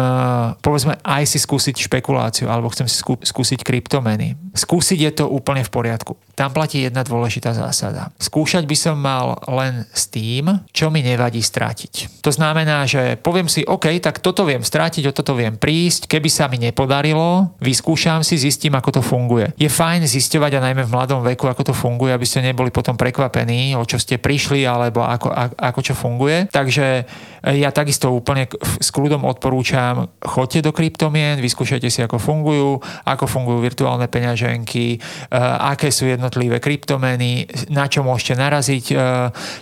povedzme, 0.66 0.98
aj 1.06 1.24
si 1.30 1.38
skúsiť 1.38 1.78
špekuláciu, 1.86 2.50
alebo 2.50 2.74
chcem 2.74 2.90
si 2.90 2.98
skúsiť 3.04 3.59
skúsiť 3.60 3.68
kryptomeny. 3.68 4.40
Skúsiť 4.56 5.00
je 5.00 5.12
to 5.12 5.26
úplne 5.28 5.64
v 5.64 5.72
poriadku. 5.72 6.16
Tam 6.34 6.56
platí 6.56 6.88
jedna 6.88 7.04
dôležitá 7.04 7.52
zásada. 7.52 8.16
Skúšať 8.16 8.64
by 8.64 8.78
som 8.80 8.96
mal 8.96 9.36
len 9.52 9.84
s 9.92 10.08
tým, 10.08 10.64
čo 10.72 10.88
mi 10.88 11.04
nevadí 11.04 11.44
strátiť. 11.44 12.24
To 12.24 12.32
znamená, 12.32 12.88
že 12.88 13.20
poviem 13.20 13.52
si, 13.52 13.68
OK, 13.68 13.92
tak 14.00 14.24
toto 14.24 14.48
viem 14.48 14.64
strátiť, 14.64 15.12
o 15.12 15.16
toto 15.16 15.36
viem 15.36 15.60
prísť, 15.60 16.08
keby 16.08 16.30
sa 16.32 16.48
mi 16.48 16.58
nepodarilo, 16.64 17.52
vyskúšam 17.60 18.24
si, 18.24 18.40
zistím, 18.40 18.80
ako 18.80 19.00
to 19.00 19.02
funguje. 19.04 19.52
Je 19.60 19.68
fajn 19.68 20.08
zisťovať 20.08 20.52
a 20.56 20.64
najmä 20.72 20.88
v 20.88 20.94
mladom 20.96 21.22
veku, 21.28 21.52
ako 21.52 21.72
to 21.72 21.74
funguje, 21.76 22.16
aby 22.16 22.24
ste 22.24 22.40
neboli 22.40 22.72
potom 22.72 22.96
prekvapení, 22.96 23.76
o 23.76 23.84
čo 23.84 24.00
ste 24.00 24.16
prišli 24.16 24.64
alebo 24.64 25.04
ako, 25.04 25.28
ako, 25.28 25.56
ako 25.60 25.80
čo 25.84 25.94
funguje. 25.94 26.48
Takže 26.48 27.04
ja 27.44 27.72
takisto 27.72 28.12
úplne 28.12 28.52
s 28.80 28.90
kľudom 28.92 29.24
odporúčam, 29.24 30.12
choďte 30.20 30.70
do 30.70 30.72
kryptomien, 30.76 31.40
vyskúšajte 31.40 31.88
si, 31.88 32.00
ako 32.04 32.20
fungujú, 32.20 32.84
ako 33.08 33.26
fungujú 33.26 33.60
virtuálne 33.64 34.12
peňaženky, 34.12 35.00
eh, 35.00 35.02
aké 35.74 35.90
sú 35.90 36.08
jednotlivé 36.08 36.60
kryptomeny, 36.60 37.48
na 37.72 37.88
čo 37.88 38.04
môžete 38.04 38.36
naraziť, 38.36 38.86
eh, 38.92 39.00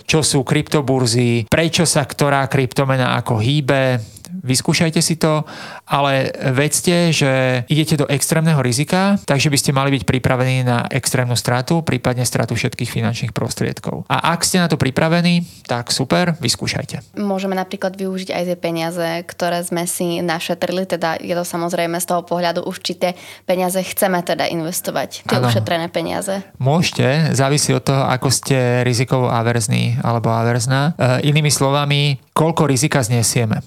čo 0.04 0.20
sú 0.26 0.42
kryptoburzy, 0.42 1.46
prečo 1.46 1.86
sa 1.86 2.02
ktorá 2.02 2.50
kryptomena 2.50 3.14
ako 3.18 3.38
hýbe, 3.38 4.17
vyskúšajte 4.42 5.00
si 5.02 5.18
to, 5.18 5.44
ale 5.88 6.32
vedzte, 6.54 7.10
že 7.14 7.62
idete 7.68 7.98
do 7.98 8.06
extrémneho 8.06 8.60
rizika, 8.62 9.18
takže 9.24 9.50
by 9.52 9.58
ste 9.58 9.70
mali 9.76 9.94
byť 9.94 10.02
pripravení 10.04 10.64
na 10.64 10.86
extrémnu 10.88 11.34
stratu, 11.34 11.82
prípadne 11.82 12.24
stratu 12.24 12.54
všetkých 12.54 12.90
finančných 12.90 13.32
prostriedkov. 13.32 14.06
A 14.08 14.34
ak 14.34 14.44
ste 14.44 14.62
na 14.62 14.68
to 14.70 14.80
pripravení, 14.80 15.44
tak 15.66 15.90
super, 15.90 16.34
vyskúšajte. 16.38 17.18
Môžeme 17.18 17.58
napríklad 17.58 17.94
využiť 17.94 18.30
aj 18.34 18.42
tie 18.48 18.58
peniaze, 18.58 19.08
ktoré 19.26 19.60
sme 19.64 19.84
si 19.84 20.20
našetrili, 20.22 20.84
teda 20.84 21.18
je 21.20 21.34
to 21.34 21.44
samozrejme 21.44 21.98
z 21.98 22.06
toho 22.06 22.22
pohľadu 22.24 22.64
určité 22.64 23.18
peniaze 23.44 23.80
chceme 23.80 24.20
teda 24.24 24.48
investovať, 24.48 25.24
tie 25.24 25.38
ano. 25.38 25.48
ušetrené 25.48 25.88
peniaze. 25.88 26.44
Môžete, 26.60 27.32
závisí 27.32 27.72
od 27.72 27.84
toho, 27.84 28.04
ako 28.08 28.28
ste 28.28 28.82
rizikovo 28.84 29.28
averzní 29.32 30.00
alebo 30.04 30.32
averzná. 30.32 30.94
E, 30.94 31.28
inými 31.28 31.50
slovami, 31.52 32.20
koľko 32.38 32.70
rizika 32.70 33.02
znesieme. 33.02 33.58
E, 33.58 33.62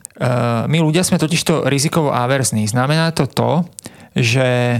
my 0.72 0.78
ľudia 0.80 1.04
sme 1.04 1.20
totižto 1.20 1.68
rizikovo 1.68 2.16
averzní. 2.16 2.64
Znamená 2.64 3.12
to 3.12 3.28
to, 3.28 3.68
že 4.16 4.80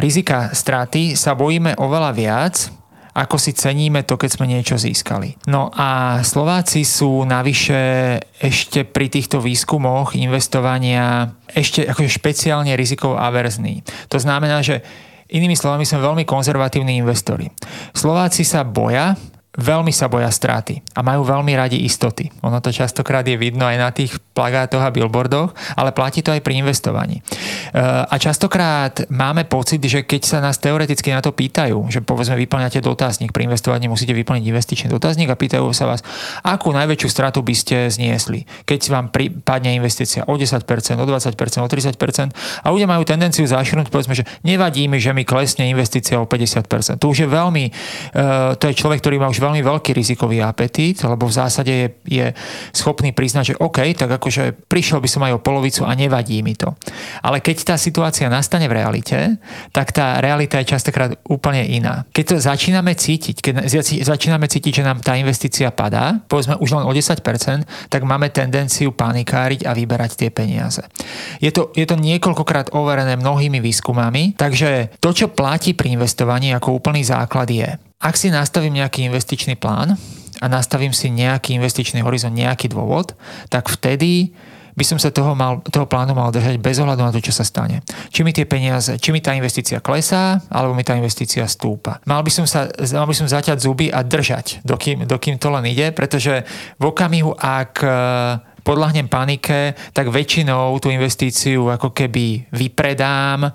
rizika 0.00 0.56
straty 0.56 1.12
sa 1.12 1.36
bojíme 1.36 1.76
oveľa 1.76 2.10
viac, 2.16 2.72
ako 3.14 3.38
si 3.38 3.54
ceníme 3.54 4.02
to, 4.02 4.18
keď 4.18 4.30
sme 4.34 4.50
niečo 4.50 4.74
získali. 4.74 5.38
No 5.46 5.70
a 5.70 6.18
Slováci 6.26 6.82
sú 6.82 7.22
navyše 7.22 8.18
ešte 8.42 8.82
pri 8.82 9.06
týchto 9.06 9.38
výskumoch 9.38 10.18
investovania 10.18 11.30
ešte 11.46 11.86
akože 11.86 12.10
špeciálne 12.10 12.74
rizikovo 12.74 13.14
averzní. 13.14 13.86
To 14.10 14.18
znamená, 14.18 14.66
že 14.66 14.82
inými 15.30 15.54
slovami 15.54 15.86
sme 15.86 16.02
veľmi 16.02 16.24
konzervatívni 16.26 16.98
investori. 16.98 17.46
Slováci 17.94 18.42
sa 18.42 18.66
boja 18.66 19.14
veľmi 19.54 19.94
sa 19.94 20.10
boja 20.10 20.30
straty 20.30 20.82
a 20.98 21.00
majú 21.06 21.22
veľmi 21.22 21.54
radi 21.54 21.86
istoty. 21.86 22.30
Ono 22.42 22.58
to 22.58 22.74
častokrát 22.74 23.22
je 23.22 23.38
vidno 23.38 23.62
aj 23.62 23.76
na 23.78 23.90
tých 23.94 24.18
plagátoch 24.34 24.82
a 24.82 24.90
billboardoch, 24.90 25.54
ale 25.78 25.94
platí 25.94 26.26
to 26.26 26.34
aj 26.34 26.42
pri 26.42 26.58
investovaní. 26.58 27.20
E, 27.20 27.22
a 27.82 28.14
častokrát 28.18 29.06
máme 29.06 29.46
pocit, 29.46 29.78
že 29.86 30.02
keď 30.02 30.22
sa 30.26 30.38
nás 30.42 30.58
teoreticky 30.58 31.14
na 31.14 31.22
to 31.22 31.30
pýtajú, 31.30 31.86
že 31.86 32.02
povedzme 32.02 32.34
vyplňate 32.34 32.82
dotazník, 32.82 33.30
pri 33.30 33.46
investovaní 33.46 33.86
musíte 33.86 34.10
vyplniť 34.10 34.42
investičný 34.42 34.88
dotazník 34.90 35.30
a 35.30 35.38
pýtajú 35.38 35.70
sa 35.70 35.86
vás, 35.86 36.02
akú 36.42 36.74
najväčšiu 36.74 37.08
stratu 37.08 37.38
by 37.46 37.54
ste 37.54 37.86
zniesli, 37.86 38.50
keď 38.66 38.90
vám 38.90 39.14
prípadne 39.14 39.78
investícia 39.78 40.26
o 40.26 40.34
10%, 40.34 40.66
o 40.98 41.06
20%, 41.06 41.62
o 41.62 41.68
30% 41.70 42.34
a 42.34 42.66
ľudia 42.74 42.90
majú 42.90 43.06
tendenciu 43.06 43.46
zašrnúť, 43.46 43.86
povedzme, 43.86 44.18
že 44.18 44.26
nevadí 44.42 44.90
mi, 44.90 44.98
že 44.98 45.14
mi 45.14 45.22
klesne 45.22 45.70
investícia 45.70 46.18
o 46.18 46.26
50%. 46.26 46.98
To 46.98 47.06
už 47.06 47.22
je 47.22 47.28
veľmi, 47.30 47.64
e, 47.70 47.72
to 48.58 48.64
je 48.66 48.74
človek, 48.74 48.98
ktorý 48.98 49.22
má 49.22 49.30
už 49.30 49.43
veľmi 49.44 49.60
veľký 49.60 49.92
rizikový 49.92 50.40
apetít, 50.40 51.04
lebo 51.04 51.28
v 51.28 51.36
zásade 51.36 51.72
je, 51.72 51.88
je 52.08 52.26
schopný 52.72 53.12
priznať, 53.12 53.54
že 53.54 53.60
OK, 53.60 53.92
tak 53.92 54.16
akože 54.16 54.66
prišiel 54.66 55.04
by 55.04 55.08
som 55.08 55.22
aj 55.28 55.36
o 55.36 55.44
polovicu 55.44 55.84
a 55.84 55.92
nevadí 55.92 56.40
mi 56.40 56.56
to. 56.56 56.72
Ale 57.20 57.44
keď 57.44 57.74
tá 57.74 57.76
situácia 57.76 58.32
nastane 58.32 58.64
v 58.66 58.80
realite, 58.80 59.36
tak 59.70 59.92
tá 59.92 60.18
realita 60.24 60.56
je 60.64 60.72
častokrát 60.72 61.12
úplne 61.28 61.62
iná. 61.68 62.08
Keď 62.16 62.24
to 62.24 62.36
začíname 62.40 62.96
cítiť, 62.96 63.36
keď 63.44 63.54
začíname 64.02 64.48
cítiť, 64.48 64.80
že 64.80 64.86
nám 64.86 65.04
tá 65.04 65.14
investícia 65.20 65.68
padá, 65.68 66.24
povedzme 66.24 66.56
už 66.58 66.80
len 66.80 66.84
o 66.88 66.92
10%, 66.92 67.20
tak 67.92 68.02
máme 68.02 68.32
tendenciu 68.32 68.94
panikáriť 68.96 69.68
a 69.68 69.76
vyberať 69.76 70.24
tie 70.24 70.30
peniaze. 70.32 70.80
Je 71.42 71.52
to, 71.52 71.74
je 71.76 71.84
to 71.84 72.00
niekoľkokrát 72.00 72.72
overené 72.72 73.18
mnohými 73.20 73.60
výskumami, 73.60 74.38
takže 74.38 74.96
to, 75.02 75.10
čo 75.12 75.32
platí 75.34 75.76
pri 75.76 75.98
investovaní 75.98 76.54
ako 76.54 76.78
úplný 76.78 77.02
základ 77.04 77.50
je, 77.50 77.68
ak 78.04 78.20
si 78.20 78.28
nastavím 78.28 78.76
nejaký 78.76 79.08
investičný 79.08 79.56
plán 79.56 79.96
a 80.44 80.46
nastavím 80.46 80.92
si 80.92 81.08
nejaký 81.08 81.56
investičný 81.56 82.04
horizont, 82.04 82.36
nejaký 82.36 82.68
dôvod, 82.68 83.16
tak 83.48 83.72
vtedy 83.72 84.36
by 84.74 84.84
som 84.84 84.98
sa 84.98 85.14
toho, 85.14 85.38
mal, 85.38 85.62
toho 85.62 85.86
plánu 85.86 86.18
mal 86.18 86.34
držať 86.34 86.58
bez 86.58 86.82
ohľadu 86.82 87.00
na 87.06 87.14
to, 87.14 87.22
čo 87.22 87.30
sa 87.30 87.46
stane. 87.46 87.80
Či 88.10 88.26
mi 88.26 88.34
tie 88.34 88.42
peniaze, 88.42 88.98
či 88.98 89.14
mi 89.14 89.22
tá 89.22 89.30
investícia 89.32 89.78
klesá, 89.78 90.42
alebo 90.50 90.74
mi 90.74 90.82
tá 90.82 90.98
investícia 90.98 91.46
stúpa. 91.46 92.02
Mal 92.04 92.20
by 92.26 92.30
som, 92.34 92.44
sa, 92.44 92.66
mal 92.92 93.06
by 93.06 93.14
som 93.14 93.30
zaťať 93.30 93.62
zuby 93.62 93.86
a 93.94 94.02
držať, 94.02 94.66
dokým, 94.66 95.06
dokým 95.06 95.38
to 95.38 95.48
len 95.54 95.70
ide, 95.70 95.94
pretože 95.94 96.42
v 96.76 96.84
okamihu, 96.90 97.38
ak 97.38 97.72
e, 97.86 97.88
podľahnem 98.66 99.06
panike, 99.06 99.78
tak 99.94 100.10
väčšinou 100.10 100.74
tú 100.82 100.90
investíciu 100.90 101.70
ako 101.70 101.94
keby 101.94 102.50
vypredám, 102.50 103.54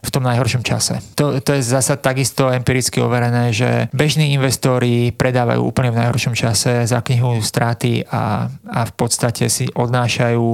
v 0.00 0.10
tom 0.10 0.24
najhoršom 0.24 0.64
čase. 0.64 0.98
To, 1.20 1.38
to 1.44 1.56
je 1.56 1.62
zasa 1.62 2.00
takisto 2.00 2.48
empiricky 2.48 3.04
overené, 3.04 3.52
že 3.52 3.92
bežní 3.92 4.32
investori 4.32 5.12
predávajú 5.12 5.60
úplne 5.60 5.92
v 5.92 6.00
najhoršom 6.00 6.32
čase, 6.32 6.88
zaknihujú 6.88 7.40
straty 7.44 8.08
a, 8.08 8.48
a 8.48 8.80
v 8.88 8.92
podstate 8.96 9.52
si 9.52 9.68
odnášajú 9.68 10.46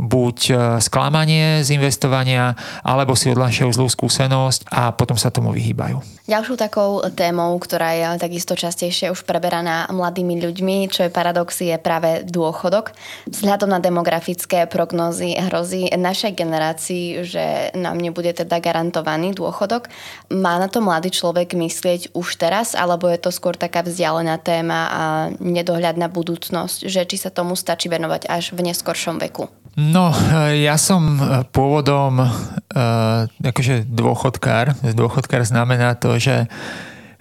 buď 0.00 0.36
e, 0.48 0.52
sklamanie 0.80 1.60
z 1.60 1.76
investovania, 1.76 2.56
alebo 2.80 3.12
si 3.12 3.28
odnášajú 3.28 3.70
zlú 3.76 3.88
skúsenosť 3.92 4.72
a 4.72 4.96
potom 4.96 5.20
sa 5.20 5.28
tomu 5.28 5.52
vyhýbajú. 5.52 6.00
Ďalšou 6.24 6.56
takou 6.56 7.04
témou, 7.12 7.52
ktorá 7.60 7.92
je 7.92 8.04
takisto 8.16 8.56
častejšie 8.56 9.12
už 9.12 9.28
preberaná 9.28 9.84
mladými 9.92 10.40
ľuďmi, 10.40 10.88
čo 10.88 11.04
je 11.04 11.12
paradox, 11.12 11.60
je 11.60 11.76
práve 11.76 12.24
dôchodok. 12.24 12.96
Vzhľadom 13.28 13.68
na 13.68 13.76
demografické 13.76 14.64
prognozy 14.64 15.36
hrozí 15.36 15.92
našej 15.92 16.32
generácii, 16.32 17.28
že 17.28 17.44
nám 17.76 18.00
nebude 18.00 18.32
teda 18.32 18.56
garantovaný 18.56 18.93
garantovaný 18.94 19.34
dôchodok. 19.34 19.90
Má 20.30 20.62
na 20.62 20.70
to 20.70 20.78
mladý 20.78 21.10
človek 21.10 21.58
myslieť 21.58 22.14
už 22.14 22.38
teraz, 22.38 22.78
alebo 22.78 23.10
je 23.10 23.18
to 23.18 23.34
skôr 23.34 23.58
taká 23.58 23.82
vzdialená 23.82 24.38
téma 24.38 24.80
a 24.86 25.02
nedohľadná 25.42 26.06
budúcnosť, 26.06 26.86
že 26.86 27.02
či 27.02 27.16
sa 27.18 27.34
tomu 27.34 27.58
stačí 27.58 27.90
venovať 27.90 28.30
až 28.30 28.54
v 28.54 28.70
neskoršom 28.70 29.18
veku? 29.18 29.50
No, 29.74 30.14
ja 30.54 30.78
som 30.78 31.18
pôvodom 31.50 32.22
uh, 32.22 33.26
akože 33.42 33.90
dôchodkár. 33.90 34.78
Dôchodkár 34.94 35.42
znamená 35.42 35.98
to, 35.98 36.14
že 36.22 36.46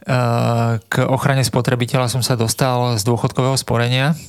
k 0.03 0.93
ochrane 1.07 1.47
spotrebiteľa 1.47 2.11
som 2.11 2.19
sa 2.19 2.35
dostal 2.35 2.99
z 2.99 3.03
dôchodkového 3.07 3.55
sporenia. 3.55 4.19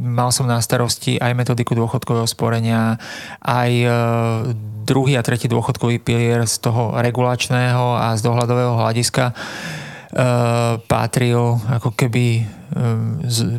Mal 0.00 0.30
som 0.32 0.48
na 0.48 0.56
starosti 0.64 1.20
aj 1.20 1.36
metodiku 1.36 1.76
dôchodkového 1.76 2.24
sporenia, 2.24 2.96
aj 3.44 3.70
druhý 4.88 5.20
a 5.20 5.24
tretí 5.24 5.52
dôchodkový 5.52 6.00
pilier 6.00 6.48
z 6.48 6.64
toho 6.64 6.96
regulačného 6.96 8.08
a 8.08 8.16
z 8.16 8.24
dohľadového 8.24 8.80
hľadiska 8.80 9.36
patril 10.88 11.60
ako 11.68 11.92
keby 11.92 12.48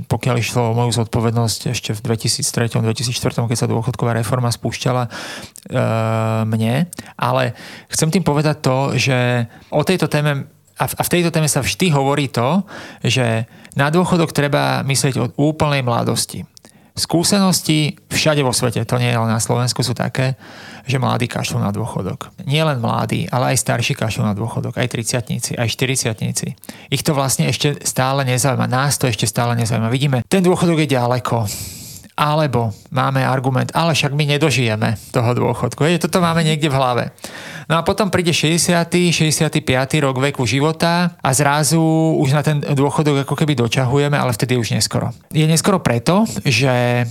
pokiaľ 0.09 0.35
išlo 0.39 0.71
o 0.71 0.75
moju 0.75 0.91
zodpovednosť 0.91 1.71
ešte 1.71 1.91
v 1.95 1.99
2003-2004, 2.15 3.47
keď 3.47 3.57
sa 3.59 3.69
dôchodková 3.69 4.11
reforma 4.17 4.51
spúšťala 4.51 5.07
mne. 6.43 6.89
Ale 7.15 7.43
chcem 7.91 8.11
tým 8.11 8.23
povedať 8.27 8.59
to, 8.59 8.77
že 8.99 9.47
o 9.71 9.83
tejto 9.87 10.11
téme 10.11 10.54
a 10.75 11.03
v 11.03 11.11
tejto 11.11 11.31
téme 11.31 11.47
sa 11.47 11.63
vždy 11.63 11.87
hovorí 11.95 12.27
to, 12.27 12.67
že 12.99 13.47
na 13.79 13.87
dôchodok 13.87 14.35
treba 14.35 14.83
myslieť 14.83 15.15
od 15.19 15.31
úplnej 15.39 15.83
mladosti. 15.83 16.43
Skúsenosti 16.95 17.99
všade 18.07 18.39
vo 18.39 18.55
svete, 18.55 18.79
to 18.87 18.95
nie 18.95 19.11
je 19.11 19.19
len 19.19 19.27
na 19.27 19.43
Slovensku, 19.43 19.83
sú 19.83 19.91
také, 19.91 20.39
že 20.87 20.95
mladí 20.95 21.27
kašľú 21.27 21.59
na 21.59 21.75
dôchodok. 21.75 22.31
Nie 22.47 22.63
len 22.63 22.79
mladí, 22.79 23.27
ale 23.27 23.51
aj 23.51 23.67
starší 23.67 23.99
kašľú 23.99 24.23
na 24.23 24.31
dôchodok, 24.31 24.79
aj 24.79 24.87
30 24.95 25.59
aj 25.59 25.67
40 25.67 26.55
Ich 26.87 27.03
to 27.03 27.11
vlastne 27.11 27.51
ešte 27.51 27.83
stále 27.83 28.23
nezaujíma, 28.23 28.71
nás 28.71 28.95
to 28.95 29.11
ešte 29.11 29.27
stále 29.27 29.59
nezaujíma. 29.59 29.91
Vidíme, 29.91 30.23
ten 30.31 30.39
dôchodok 30.39 30.87
je 30.87 30.95
ďaleko 30.95 31.35
alebo 32.15 32.71
máme 32.95 33.19
argument, 33.19 33.75
ale 33.75 33.91
však 33.91 34.15
my 34.15 34.23
nedožijeme 34.23 34.95
toho 35.11 35.35
dôchodku. 35.35 35.83
Je, 35.83 35.99
toto 35.99 36.23
máme 36.23 36.47
niekde 36.47 36.71
v 36.71 36.79
hlave. 36.79 37.03
No 37.67 37.75
a 37.75 37.83
potom 37.83 38.07
príde 38.07 38.31
60. 38.31 38.71
65. 39.11 39.59
rok 39.99 40.15
veku 40.23 40.47
života 40.47 41.19
a 41.19 41.29
zrazu 41.35 41.83
už 42.15 42.31
na 42.31 42.41
ten 42.41 42.63
dôchodok 42.63 43.27
ako 43.27 43.35
keby 43.35 43.59
dočahujeme, 43.59 44.15
ale 44.15 44.31
vtedy 44.31 44.55
už 44.55 44.71
neskoro. 44.71 45.11
Je 45.35 45.43
neskoro 45.43 45.83
preto, 45.83 46.23
že 46.47 47.03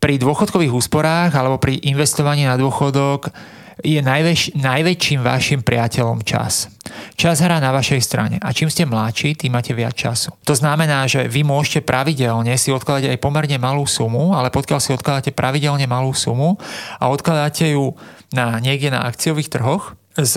pri 0.00 0.20
dôchodkových 0.20 0.76
úsporách 0.76 1.32
alebo 1.36 1.56
pri 1.56 1.80
investovaní 1.84 2.44
na 2.44 2.60
dôchodok 2.60 3.32
je 3.80 4.00
najväč, 4.00 4.56
najväčším 4.56 5.20
vašim 5.20 5.60
priateľom 5.64 6.24
čas. 6.24 6.68
Čas 7.14 7.40
hrá 7.44 7.60
na 7.60 7.70
vašej 7.70 8.00
strane 8.00 8.36
a 8.40 8.48
čím 8.52 8.72
ste 8.72 8.88
mladší, 8.88 9.36
tým 9.36 9.52
máte 9.54 9.76
viac 9.76 9.94
času. 9.94 10.32
To 10.44 10.54
znamená, 10.56 11.04
že 11.06 11.28
vy 11.28 11.44
môžete 11.44 11.84
pravidelne 11.84 12.56
si 12.56 12.72
odkladať 12.72 13.12
aj 13.12 13.22
pomerne 13.22 13.56
malú 13.60 13.84
sumu, 13.84 14.32
ale 14.32 14.48
pokiaľ 14.52 14.80
si 14.80 14.90
odkladáte 14.96 15.30
pravidelne 15.36 15.84
malú 15.84 16.12
sumu 16.16 16.56
a 16.98 17.08
odkladáte 17.12 17.72
ju 17.76 17.94
na 18.32 18.58
niekde 18.58 18.94
na 18.94 19.04
akciových 19.06 19.52
trhoch 19.52 19.94
s 20.16 20.36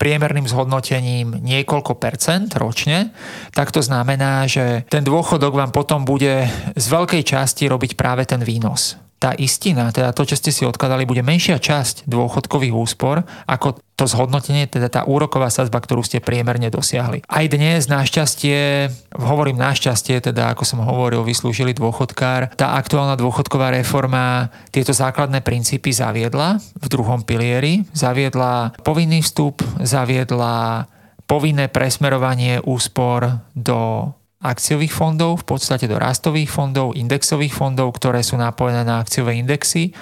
priemerným 0.00 0.48
zhodnotením 0.48 1.36
niekoľko 1.44 2.00
percent 2.00 2.48
ročne, 2.56 3.12
tak 3.52 3.68
to 3.68 3.84
znamená, 3.84 4.48
že 4.48 4.88
ten 4.88 5.04
dôchodok 5.04 5.52
vám 5.52 5.70
potom 5.76 6.08
bude 6.08 6.48
z 6.72 6.86
veľkej 6.88 7.20
časti 7.20 7.68
robiť 7.68 8.00
práve 8.00 8.24
ten 8.24 8.40
výnos 8.40 8.96
tá 9.20 9.36
istina, 9.36 9.92
teda 9.92 10.16
to, 10.16 10.24
čo 10.24 10.40
ste 10.40 10.48
si 10.48 10.64
odkladali, 10.64 11.04
bude 11.04 11.20
menšia 11.20 11.60
časť 11.60 12.08
dôchodkových 12.08 12.72
úspor 12.72 13.20
ako 13.44 13.76
to 13.92 14.08
zhodnotenie, 14.08 14.64
teda 14.64 14.88
tá 14.88 15.04
úroková 15.04 15.52
sadzba, 15.52 15.76
ktorú 15.76 16.00
ste 16.00 16.24
priemerne 16.24 16.72
dosiahli. 16.72 17.20
Aj 17.28 17.44
dnes 17.44 17.84
našťastie, 17.84 18.88
hovorím 19.20 19.60
našťastie, 19.60 20.24
teda 20.24 20.56
ako 20.56 20.64
som 20.64 20.80
hovoril, 20.80 21.20
vyslúžili 21.20 21.76
dôchodkár, 21.76 22.56
tá 22.56 22.80
aktuálna 22.80 23.20
dôchodková 23.20 23.76
reforma 23.76 24.48
tieto 24.72 24.96
základné 24.96 25.44
princípy 25.44 25.92
zaviedla 25.92 26.56
v 26.80 26.86
druhom 26.88 27.20
pilieri, 27.20 27.84
zaviedla 27.92 28.80
povinný 28.80 29.20
vstup, 29.20 29.60
zaviedla 29.84 30.88
povinné 31.28 31.68
presmerovanie 31.68 32.64
úspor 32.64 33.44
do 33.52 34.10
akciových 34.40 34.92
fondov, 34.96 35.44
v 35.44 35.56
podstate 35.56 35.84
do 35.84 36.00
rastových 36.00 36.48
fondov, 36.48 36.96
indexových 36.96 37.52
fondov, 37.52 37.92
ktoré 38.00 38.24
sú 38.24 38.40
napojené 38.40 38.88
na 38.88 39.04
akciové 39.04 39.36
indexy 39.36 39.92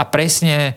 a 0.00 0.02
presne 0.08 0.56
e, 0.64 0.72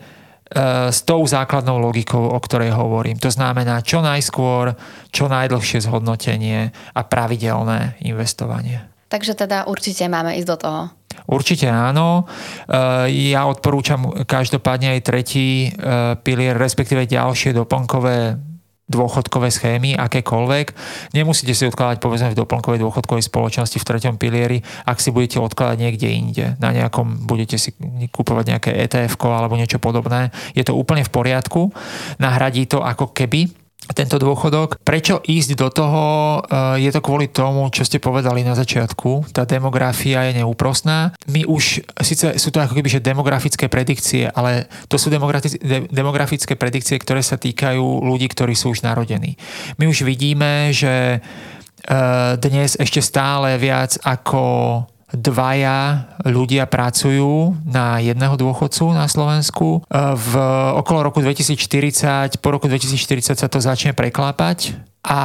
s 0.92 1.00
tou 1.08 1.24
základnou 1.24 1.80
logikou, 1.80 2.20
o 2.20 2.36
ktorej 2.36 2.76
hovorím. 2.76 3.16
To 3.24 3.32
znamená 3.32 3.80
čo 3.80 4.04
najskôr, 4.04 4.76
čo 5.08 5.32
najdlhšie 5.32 5.80
zhodnotenie 5.88 6.68
a 6.92 7.00
pravidelné 7.00 7.96
investovanie. 8.04 8.84
Takže 9.08 9.34
teda 9.34 9.66
určite 9.66 10.06
máme 10.06 10.36
ísť 10.38 10.48
do 10.48 10.56
toho. 10.60 10.82
Určite 11.24 11.72
áno. 11.72 12.28
E, 12.68 13.08
ja 13.32 13.48
odporúčam 13.48 14.12
každopádne 14.28 15.00
aj 15.00 15.00
tretí 15.08 15.48
e, 15.66 15.68
pilier, 16.20 16.52
respektíve 16.52 17.08
ďalšie 17.08 17.56
doplnkové 17.56 18.49
dôchodkové 18.90 19.54
schémy, 19.54 19.94
akékoľvek. 19.94 20.74
Nemusíte 21.14 21.54
si 21.54 21.70
odkladať 21.70 22.02
povedzme 22.02 22.34
v 22.34 22.40
doplnkovej 22.42 22.82
dôchodkovej 22.82 23.24
spoločnosti 23.30 23.78
v 23.78 23.86
treťom 23.86 24.18
pilieri, 24.18 24.58
ak 24.82 24.98
si 24.98 25.14
budete 25.14 25.38
odkladať 25.38 25.76
niekde 25.78 26.08
inde. 26.10 26.46
Na 26.58 26.74
nejakom 26.74 27.22
budete 27.30 27.54
si 27.54 27.70
kúpovať 28.10 28.44
nejaké 28.50 28.70
ETF 28.74 29.14
alebo 29.22 29.54
niečo 29.54 29.78
podobné. 29.78 30.34
Je 30.58 30.66
to 30.66 30.74
úplne 30.74 31.06
v 31.06 31.14
poriadku. 31.14 31.70
Nahradí 32.18 32.66
to 32.66 32.82
ako 32.82 33.14
keby 33.14 33.59
tento 33.94 34.16
dôchodok. 34.18 34.78
Prečo 34.82 35.22
ísť 35.24 35.50
do 35.58 35.68
toho? 35.70 36.02
Eh, 36.44 36.86
je 36.86 36.90
to 36.90 37.00
kvôli 37.02 37.30
tomu, 37.30 37.66
čo 37.72 37.86
ste 37.86 38.02
povedali 38.02 38.42
na 38.46 38.54
začiatku. 38.54 39.32
Tá 39.34 39.46
demografia 39.46 40.26
je 40.30 40.42
neúprostná. 40.42 41.14
My 41.30 41.46
už, 41.46 41.84
síce 42.02 42.38
sú 42.38 42.48
to 42.50 42.62
ako 42.62 42.76
keby 42.78 42.88
že 42.90 43.00
demografické 43.02 43.66
predikcie, 43.70 44.30
ale 44.30 44.70
to 44.90 44.98
sú 44.98 45.10
demografické 45.90 46.54
predikcie, 46.54 46.96
ktoré 46.98 47.22
sa 47.22 47.38
týkajú 47.38 48.06
ľudí, 48.06 48.26
ktorí 48.30 48.54
sú 48.58 48.74
už 48.74 48.82
narodení. 48.82 49.38
My 49.78 49.86
už 49.86 50.02
vidíme, 50.06 50.74
že 50.74 51.18
eh, 51.20 52.32
dnes 52.38 52.74
ešte 52.78 53.00
stále 53.02 53.58
viac 53.58 53.98
ako 54.02 54.42
dvaja 55.10 56.06
ľudia 56.22 56.70
pracujú 56.70 57.58
na 57.66 57.98
jedného 57.98 58.38
dôchodcu 58.38 58.94
na 58.94 59.10
Slovensku. 59.10 59.82
V 59.90 60.32
okolo 60.78 61.10
roku 61.10 61.18
2040, 61.22 62.38
po 62.38 62.48
roku 62.54 62.70
2040 62.70 63.34
sa 63.34 63.48
to 63.50 63.58
začne 63.58 63.94
preklápať 63.94 64.78
a 65.00 65.22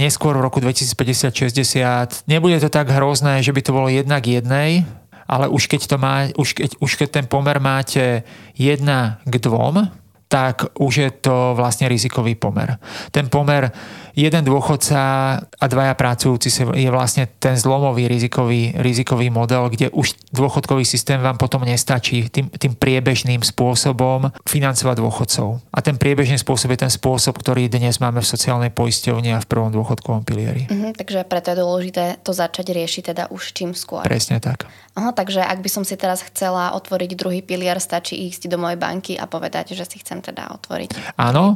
neskôr 0.00 0.34
v 0.34 0.44
roku 0.44 0.58
2050-60 0.58 2.24
nebude 2.24 2.56
to 2.58 2.72
tak 2.72 2.88
hrozné, 2.88 3.44
že 3.44 3.52
by 3.52 3.60
to 3.60 3.76
bolo 3.76 3.92
jednak 3.92 4.24
jednej, 4.24 4.88
ale 5.28 5.46
už 5.46 5.68
keď, 5.68 5.80
to 5.86 5.96
má, 6.00 6.26
už 6.34 6.56
keď, 6.56 6.70
už 6.80 6.90
keď 6.96 7.08
ten 7.22 7.26
pomer 7.28 7.60
máte 7.60 8.26
jedna 8.56 9.20
k 9.28 9.36
dvom, 9.36 9.86
tak 10.30 10.78
už 10.78 10.94
je 10.94 11.10
to 11.10 11.58
vlastne 11.58 11.90
rizikový 11.90 12.38
pomer. 12.38 12.78
Ten 13.10 13.26
pomer 13.26 13.74
jeden 14.20 14.42
dôchodca 14.44 15.00
a 15.40 15.64
dvaja 15.64 15.94
pracujúci 15.96 16.52
je 16.76 16.90
vlastne 16.92 17.24
ten 17.40 17.56
zlomový 17.56 18.04
rizikový, 18.04 18.76
rizikový 18.76 19.32
model, 19.32 19.72
kde 19.72 19.88
už 19.96 20.12
dôchodkový 20.28 20.84
systém 20.84 21.16
vám 21.24 21.40
potom 21.40 21.64
nestačí 21.64 22.28
tým, 22.28 22.52
tým 22.52 22.76
priebežným 22.76 23.40
spôsobom 23.40 24.28
financovať 24.44 24.96
dôchodcov. 25.00 25.48
A 25.72 25.78
ten 25.80 25.96
priebežný 25.96 26.36
spôsob 26.36 26.76
je 26.76 26.84
ten 26.84 26.92
spôsob, 26.92 27.40
ktorý 27.40 27.72
dnes 27.72 27.96
máme 27.96 28.20
v 28.20 28.28
sociálnej 28.28 28.68
poisťovni 28.68 29.32
a 29.32 29.40
v 29.40 29.48
prvom 29.48 29.72
dôchodkovom 29.72 30.22
pilieri. 30.28 30.68
Mhm, 30.68 31.00
takže 31.00 31.24
preto 31.24 31.56
je 31.56 31.58
dôležité 31.58 32.04
to 32.20 32.36
začať 32.36 32.76
riešiť 32.76 33.02
teda 33.16 33.24
už 33.32 33.56
čím 33.56 33.72
skôr. 33.72 34.04
Presne 34.04 34.42
tak. 34.42 34.68
Aha, 34.98 35.14
takže 35.14 35.40
ak 35.40 35.62
by 35.62 35.70
som 35.70 35.84
si 35.86 35.94
teraz 35.94 36.20
chcela 36.26 36.74
otvoriť 36.74 37.10
druhý 37.14 37.40
pilier, 37.46 37.78
stačí 37.78 38.26
ísť 38.26 38.50
do 38.50 38.58
mojej 38.58 38.76
banky 38.76 39.14
a 39.14 39.30
povedať, 39.30 39.72
že 39.78 39.86
si 39.86 40.02
chcem 40.02 40.18
teda 40.18 40.50
otvoriť. 40.60 41.14
Áno. 41.14 41.54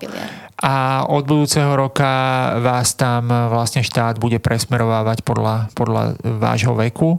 A 0.63 1.05
od 1.11 1.27
budúceho 1.27 1.75
roka 1.75 2.54
vás 2.61 2.95
tam 2.95 3.31
vlastne 3.31 3.83
štát 3.83 4.21
bude 4.21 4.39
presmerovávať 4.39 5.25
podľa, 5.25 5.73
podľa 5.73 6.19
vášho 6.23 6.75
veku. 6.77 7.19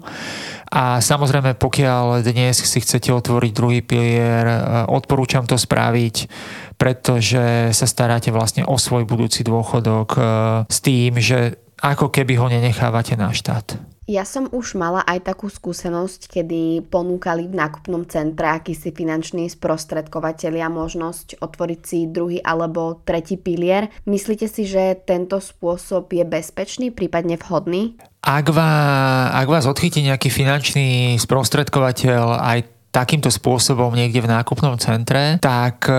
A 0.76 1.00
samozrejme, 1.00 1.56
pokiaľ 1.56 2.26
dnes 2.26 2.60
si 2.60 2.80
chcete 2.84 3.08
otvoriť 3.14 3.52
druhý 3.56 3.80
pilier, 3.80 4.44
e, 4.44 4.60
odporúčam 4.92 5.48
to 5.48 5.56
spraviť, 5.56 6.28
pretože 6.76 7.72
sa 7.72 7.88
staráte 7.88 8.34
vlastne 8.34 8.68
o 8.68 8.76
svoj 8.76 9.08
budúci 9.08 9.48
dôchodok 9.48 10.10
e, 10.16 10.22
s 10.68 10.78
tým, 10.84 11.16
že 11.22 11.56
ako 11.80 12.12
keby 12.12 12.36
ho 12.36 12.52
nenechávate 12.52 13.16
na 13.16 13.32
štát. 13.32 13.95
Ja 14.06 14.22
som 14.22 14.46
už 14.54 14.78
mala 14.78 15.02
aj 15.02 15.34
takú 15.34 15.50
skúsenosť, 15.50 16.30
kedy 16.30 16.86
ponúkali 16.94 17.50
v 17.50 17.58
nákupnom 17.58 18.06
centre 18.06 18.54
akýsi 18.54 18.94
finanční 18.94 19.50
sprostredkovateľia 19.50 20.70
možnosť 20.70 21.42
otvoriť 21.42 21.80
si 21.82 22.06
druhý 22.06 22.38
alebo 22.38 23.02
tretí 23.02 23.34
pilier. 23.34 23.90
Myslíte 24.06 24.46
si, 24.46 24.70
že 24.70 24.94
tento 25.10 25.42
spôsob 25.42 26.14
je 26.14 26.22
bezpečný, 26.22 26.94
prípadne 26.94 27.42
vhodný? 27.42 27.98
Ak 28.22 28.54
vás, 28.54 29.34
ak 29.34 29.50
vás 29.50 29.66
odchytí 29.66 30.06
nejaký 30.06 30.30
finančný 30.30 31.18
sprostredkovateľ 31.18 32.46
aj 32.46 32.75
takýmto 32.96 33.28
spôsobom 33.28 33.92
niekde 33.92 34.24
v 34.24 34.32
nákupnom 34.32 34.80
centre, 34.80 35.36
tak 35.44 35.92
e, 35.92 35.96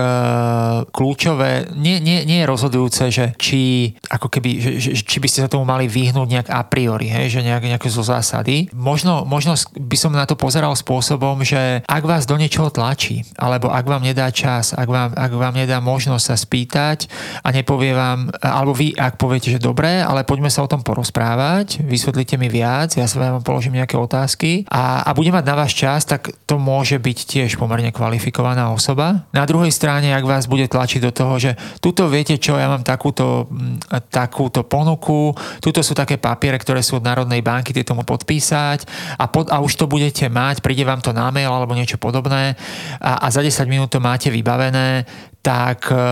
kľúčové, 0.89 1.69
nie, 1.77 2.01
nie, 2.01 2.25
nie 2.25 2.41
je 2.41 2.49
rozhodujúce, 2.49 3.13
že 3.13 3.37
či, 3.37 3.93
ako 4.09 4.33
keby, 4.33 4.49
že, 4.57 4.71
že, 4.81 4.91
či 5.05 5.21
by 5.21 5.27
ste 5.29 5.45
sa 5.45 5.51
tomu 5.51 5.61
mali 5.61 5.85
vyhnúť 5.85 6.25
nejak 6.25 6.47
a 6.49 6.65
priori, 6.65 7.13
hej, 7.13 7.37
že 7.37 7.45
nejak, 7.45 7.77
nejaké 7.77 7.93
zo 7.93 8.01
zásady. 8.01 8.73
Možno, 8.73 9.29
možno 9.29 9.53
by 9.77 9.97
som 9.99 10.09
na 10.17 10.25
to 10.25 10.33
pozeral 10.33 10.73
spôsobom, 10.73 11.45
že 11.45 11.85
ak 11.85 12.03
vás 12.03 12.25
do 12.25 12.33
niečoho 12.33 12.73
tlačí, 12.73 13.21
alebo 13.37 13.69
ak 13.69 13.85
vám 13.85 14.01
nedá 14.01 14.33
čas, 14.33 14.73
ak 14.73 14.89
vám, 14.89 15.13
ak 15.13 15.31
vám 15.37 15.53
nedá 15.53 15.77
možnosť 15.77 16.25
sa 16.25 16.35
spýtať 16.39 17.05
a 17.45 17.53
nepovie 17.53 17.93
vám, 17.93 18.33
alebo 18.41 18.73
vy, 18.73 18.97
ak 18.97 19.21
poviete, 19.21 19.53
že 19.53 19.61
dobre, 19.61 20.01
ale 20.01 20.25
poďme 20.25 20.49
sa 20.49 20.65
o 20.65 20.71
tom 20.71 20.81
porozprávať, 20.81 21.85
vysvetlite 21.85 22.39
mi 22.39 22.49
viac, 22.49 22.95
ja 22.95 23.05
sa 23.05 23.19
vám 23.19 23.45
položím 23.45 23.77
nejaké 23.77 23.99
otázky 23.99 24.63
a, 24.71 25.03
a 25.03 25.11
budem 25.11 25.35
mať 25.35 25.45
na 25.45 25.55
vás 25.59 25.71
čas, 25.75 26.07
tak 26.07 26.31
to 26.47 26.55
môže 26.55 26.86
môže 26.87 27.03
byť 27.03 27.19
tiež 27.27 27.51
pomerne 27.59 27.91
kvalifikovaná 27.91 28.71
osoba. 28.71 29.27
Na 29.35 29.43
druhej 29.43 29.75
strane, 29.75 30.15
ak 30.15 30.23
vás 30.23 30.47
bude 30.47 30.71
tlačiť 30.71 31.03
do 31.03 31.11
toho, 31.11 31.35
že 31.35 31.51
tuto 31.83 32.07
viete 32.07 32.39
čo, 32.39 32.55
ja 32.55 32.71
mám 32.71 32.87
takúto, 32.87 33.51
mm, 33.51 34.07
takúto 34.07 34.63
ponuku, 34.63 35.35
tuto 35.59 35.83
sú 35.83 35.91
také 35.91 36.15
papiere, 36.15 36.55
ktoré 36.55 36.79
sú 36.79 37.03
od 37.03 37.03
Národnej 37.03 37.43
banky, 37.43 37.75
tieto 37.75 37.91
mu 37.91 38.07
podpísať 38.07 38.87
a, 39.19 39.27
pod, 39.27 39.51
a 39.51 39.59
už 39.59 39.75
to 39.75 39.83
budete 39.83 40.31
mať, 40.31 40.63
príde 40.63 40.87
vám 40.87 41.03
to 41.03 41.11
na 41.11 41.27
mail 41.27 41.51
alebo 41.51 41.75
niečo 41.75 41.99
podobné 41.99 42.55
a, 43.03 43.19
a 43.19 43.27
za 43.35 43.43
10 43.43 43.67
minút 43.67 43.91
to 43.91 43.99
máte 43.99 44.31
vybavené, 44.31 45.03
tak, 45.47 45.87
e, 45.87 46.03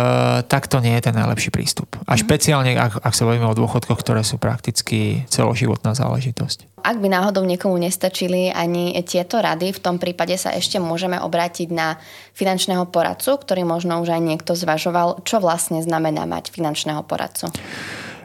tak 0.48 0.71
to 0.71 0.80
nie 0.80 0.95
je 0.95 1.12
ten 1.12 1.15
najlepší 1.15 1.52
prístup. 1.52 2.00
A 2.08 2.15
mhm. 2.15 2.19
špeciálne, 2.24 2.71
ak, 2.80 3.04
ak 3.04 3.12
sa 3.13 3.28
bavíme 3.28 3.52
o 3.52 3.58
dôchodkoch, 3.60 4.00
ktoré 4.00 4.24
sú 4.24 4.39
prakticky 4.39 5.28
celoživotná 5.28 5.91
záležitosť. 5.91 6.71
Ak 6.86 7.02
by 7.02 7.10
náhodou 7.10 7.41
niekomu 7.43 7.82
nestačili 7.82 8.54
ani 8.54 8.93
tieto 9.04 9.41
rady, 9.41 9.74
v 9.74 9.82
tom 9.82 9.98
prípade 9.98 10.38
sa 10.38 10.54
ešte 10.54 10.78
môžeme 10.78 11.17
obrátiť 11.17 11.74
na 11.74 11.98
finančného 12.38 12.86
poradcu, 12.93 13.41
ktorý 13.41 13.65
možno 13.65 14.00
už 14.06 14.13
aj 14.13 14.21
niekto 14.21 14.54
zvažoval, 14.54 15.26
čo 15.26 15.41
vlastne 15.41 15.82
znamená 15.82 16.30
mať 16.30 16.54
finančného 16.54 17.02
poradcu. 17.02 17.50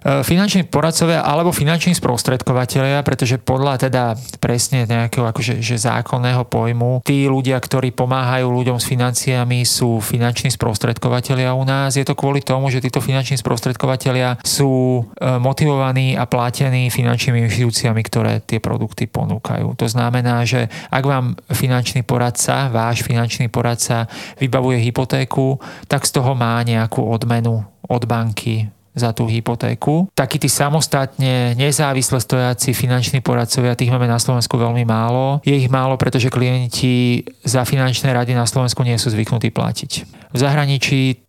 E, 0.01 0.25
finanční 0.25 0.65
poradcovia 0.65 1.21
alebo 1.21 1.53
finanční 1.53 1.93
sprostredkovateľia, 1.93 3.05
pretože 3.05 3.37
podľa 3.37 3.89
teda 3.89 4.05
presne 4.41 4.89
nejakého 4.89 5.29
akože, 5.29 5.61
že 5.61 5.77
zákonného 5.77 6.49
pojmu, 6.49 7.05
tí 7.05 7.29
ľudia, 7.29 7.61
ktorí 7.61 7.93
pomáhajú 7.93 8.49
ľuďom 8.49 8.81
s 8.81 8.89
financiami, 8.89 9.69
sú 9.69 10.01
finanční 10.01 10.49
sprostredkovateľia 10.57 11.53
u 11.53 11.65
nás. 11.69 12.01
Je 12.01 12.05
to 12.09 12.17
kvôli 12.17 12.41
tomu, 12.41 12.73
že 12.73 12.81
títo 12.81 13.05
finanční 13.05 13.37
sprostredkovateľia 13.37 14.41
sú 14.41 15.05
e, 15.05 15.37
motivovaní 15.37 16.17
a 16.17 16.25
platení 16.25 16.89
finančnými 16.89 17.45
inštitúciami, 17.45 18.01
ktoré 18.01 18.41
tie 18.41 18.57
produkty 18.57 19.05
ponúkajú. 19.05 19.77
To 19.77 19.87
znamená, 19.87 20.49
že 20.49 20.73
ak 20.89 21.05
vám 21.05 21.37
finančný 21.53 22.09
poradca, 22.09 22.73
váš 22.73 23.05
finančný 23.05 23.53
poradca 23.53 24.09
vybavuje 24.41 24.81
hypotéku, 24.81 25.61
tak 25.93 26.09
z 26.09 26.17
toho 26.17 26.33
má 26.33 26.57
nejakú 26.65 27.05
odmenu 27.05 27.61
od 27.91 28.03
banky, 28.07 28.71
za 28.95 29.15
tú 29.15 29.31
hypotéku. 29.31 30.11
Takí 30.19 30.43
tí 30.43 30.51
samostatne 30.51 31.55
nezávisle 31.55 32.19
stojaci 32.19 32.75
finanční 32.75 33.23
poradcovia, 33.23 33.79
tých 33.79 33.95
máme 33.95 34.11
na 34.11 34.19
Slovensku 34.19 34.59
veľmi 34.59 34.83
málo. 34.83 35.39
Je 35.47 35.55
ich 35.55 35.71
málo, 35.71 35.95
pretože 35.95 36.33
klienti 36.33 37.23
za 37.47 37.63
finančné 37.63 38.11
rady 38.11 38.35
na 38.35 38.47
Slovensku 38.47 38.83
nie 38.83 38.99
sú 38.99 39.15
zvyknutí 39.15 39.55
platiť. 39.55 39.93
V 40.31 40.39
zahraničí 40.39 41.27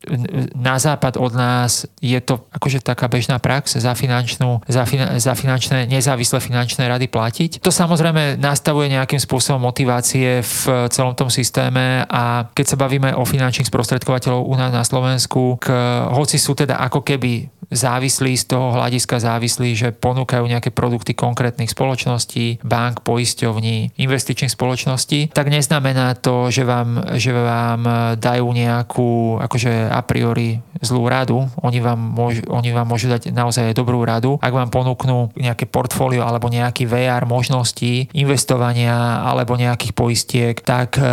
na 0.54 0.78
západ 0.78 1.18
od 1.18 1.34
nás 1.34 1.90
je 2.02 2.18
to 2.22 2.46
akože 2.54 2.86
taká 2.86 3.10
bežná 3.10 3.42
prax 3.42 3.78
za, 3.82 3.98
finančnú, 3.98 4.62
za, 4.70 4.86
fina, 4.86 5.18
za 5.18 5.34
finančné, 5.34 5.90
nezávislé 5.90 6.38
finančné 6.38 6.86
rady 6.86 7.10
platiť. 7.10 7.52
To 7.66 7.74
samozrejme 7.74 8.38
nastavuje 8.38 8.94
nejakým 8.94 9.18
spôsobom 9.18 9.66
motivácie 9.66 10.46
v 10.46 10.62
celom 10.94 11.18
tom 11.18 11.34
systéme 11.34 12.06
a 12.06 12.46
keď 12.54 12.66
sa 12.66 12.78
bavíme 12.78 13.18
o 13.18 13.26
finančných 13.26 13.70
sprostredkovateľov 13.70 14.46
u 14.46 14.54
nás 14.54 14.70
na 14.70 14.86
Slovensku, 14.86 15.58
k, 15.58 15.74
hoci 16.14 16.38
sú 16.38 16.54
teda 16.54 16.78
ako 16.86 17.02
keby 17.02 17.50
závislí 17.72 18.36
z 18.36 18.46
toho 18.52 18.76
hľadiska 18.76 19.24
závislí, 19.24 19.74
že 19.74 19.96
ponúkajú 19.96 20.44
nejaké 20.44 20.70
produkty 20.70 21.16
konkrétnych 21.16 21.72
spoločností, 21.72 22.60
bank, 22.62 23.02
poisťovní, 23.08 23.96
investičných 23.96 24.52
spoločností, 24.52 25.32
tak 25.32 25.48
neznamená 25.48 26.20
to, 26.20 26.52
že 26.52 26.68
vám, 26.68 27.16
že 27.16 27.32
vám 27.32 28.16
dajú 28.20 28.48
nejakú 28.52 29.40
akože 29.40 29.88
a 29.88 30.02
priori 30.04 30.60
zlú 30.84 31.08
radu. 31.08 31.48
Oni 31.64 31.80
vám, 31.80 31.98
môžu, 31.98 32.44
oni 32.50 32.76
vám 32.76 32.90
môžu 32.90 33.08
dať 33.08 33.32
naozaj 33.32 33.78
dobrú 33.78 34.04
radu. 34.04 34.42
Ak 34.42 34.52
vám 34.52 34.74
ponúknú 34.74 35.32
nejaké 35.38 35.70
portfólio 35.70 36.26
alebo 36.26 36.50
nejaký 36.52 36.90
VR 36.90 37.24
možností 37.30 38.10
investovania 38.12 39.24
alebo 39.24 39.56
nejakých 39.56 39.94
poistiek, 39.94 40.56
tak 40.58 40.98
e, 40.98 41.04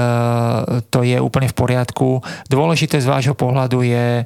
to 0.89 1.05
je 1.05 1.21
úplne 1.21 1.47
v 1.47 1.57
poriadku. 1.57 2.25
Dôležité 2.49 2.99
z 2.99 3.07
vášho 3.07 3.37
pohľadu 3.37 3.85
je 3.85 4.25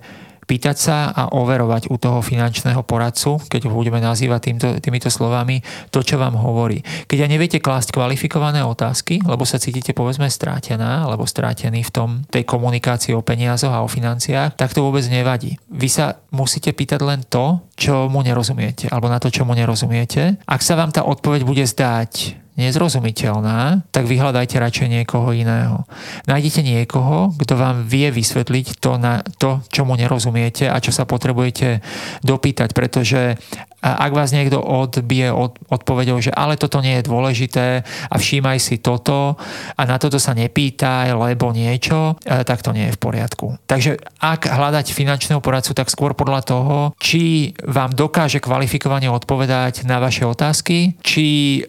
pýtať 0.52 0.76
sa 0.76 1.08
a 1.16 1.32
overovať 1.32 1.88
u 1.88 1.96
toho 1.96 2.20
finančného 2.20 2.84
poradcu, 2.84 3.40
keď 3.48 3.72
ho 3.72 3.72
budeme 3.72 4.04
nazývať 4.04 4.40
týmto, 4.52 4.68
týmito 4.84 5.08
slovami, 5.08 5.64
to, 5.88 6.04
čo 6.04 6.20
vám 6.20 6.36
hovorí. 6.36 6.84
Keď 7.08 7.24
aj 7.24 7.30
neviete 7.32 7.58
klásť 7.64 7.96
kvalifikované 7.96 8.60
otázky, 8.60 9.24
lebo 9.24 9.48
sa 9.48 9.56
cítite 9.56 9.96
povedzme 9.96 10.28
strátená 10.28 11.08
alebo 11.08 11.24
strátený 11.24 11.88
v 11.88 11.94
tom 11.96 12.08
tej 12.28 12.44
komunikácii 12.44 13.16
o 13.16 13.24
peniazoch 13.24 13.72
a 13.72 13.80
o 13.80 13.88
financiách, 13.88 14.60
tak 14.60 14.76
to 14.76 14.84
vôbec 14.84 15.08
nevadí. 15.08 15.56
Vy 15.72 15.88
sa 15.88 16.20
musíte 16.28 16.76
pýtať 16.76 17.00
len 17.00 17.24
to, 17.24 17.64
čo 17.72 18.12
mu 18.12 18.20
nerozumiete, 18.20 18.92
alebo 18.92 19.08
na 19.08 19.16
to, 19.16 19.32
čo 19.32 19.48
mu 19.48 19.56
nerozumiete. 19.56 20.36
Ak 20.44 20.60
sa 20.60 20.76
vám 20.76 20.92
tá 20.92 21.08
odpoveď 21.08 21.48
bude 21.48 21.64
zdať 21.64 22.41
nezrozumiteľná, 22.60 23.88
tak 23.88 24.04
vyhľadajte 24.04 24.60
radšej 24.60 24.88
niekoho 25.00 25.32
iného. 25.32 25.88
Nájdete 26.28 26.60
niekoho, 26.60 27.32
kto 27.40 27.54
vám 27.56 27.88
vie 27.88 28.12
vysvetliť 28.12 28.76
to, 28.76 29.00
na 29.00 29.24
to, 29.40 29.64
čomu 29.72 29.96
nerozumiete 29.96 30.68
a 30.68 30.76
čo 30.76 30.92
sa 30.92 31.08
potrebujete 31.08 31.80
dopýtať, 32.20 32.76
pretože 32.76 33.40
ak 33.82 34.14
vás 34.14 34.30
niekto 34.30 34.62
odbije 34.62 35.34
od, 35.34 35.58
odpovedou, 35.66 36.22
že 36.22 36.30
ale 36.30 36.54
toto 36.54 36.78
nie 36.78 37.02
je 37.02 37.08
dôležité 37.10 37.82
a 37.82 38.14
všímaj 38.14 38.62
si 38.62 38.78
toto 38.78 39.34
a 39.74 39.82
na 39.82 39.98
toto 39.98 40.22
sa 40.22 40.38
nepýtaj, 40.38 41.10
lebo 41.18 41.50
niečo, 41.50 42.14
e, 42.22 42.46
tak 42.46 42.62
to 42.62 42.70
nie 42.70 42.86
je 42.88 42.94
v 42.94 43.02
poriadku. 43.02 43.58
Takže 43.66 43.98
ak 44.22 44.46
hľadať 44.46 44.94
finančného 44.94 45.42
poradcu, 45.42 45.74
tak 45.74 45.90
skôr 45.90 46.14
podľa 46.14 46.46
toho, 46.46 46.76
či 47.02 47.50
vám 47.66 47.90
dokáže 47.90 48.38
kvalifikovane 48.38 49.10
odpovedať 49.10 49.82
na 49.82 49.98
vaše 49.98 50.22
otázky, 50.30 50.94
či 51.02 51.26
e, 51.58 51.62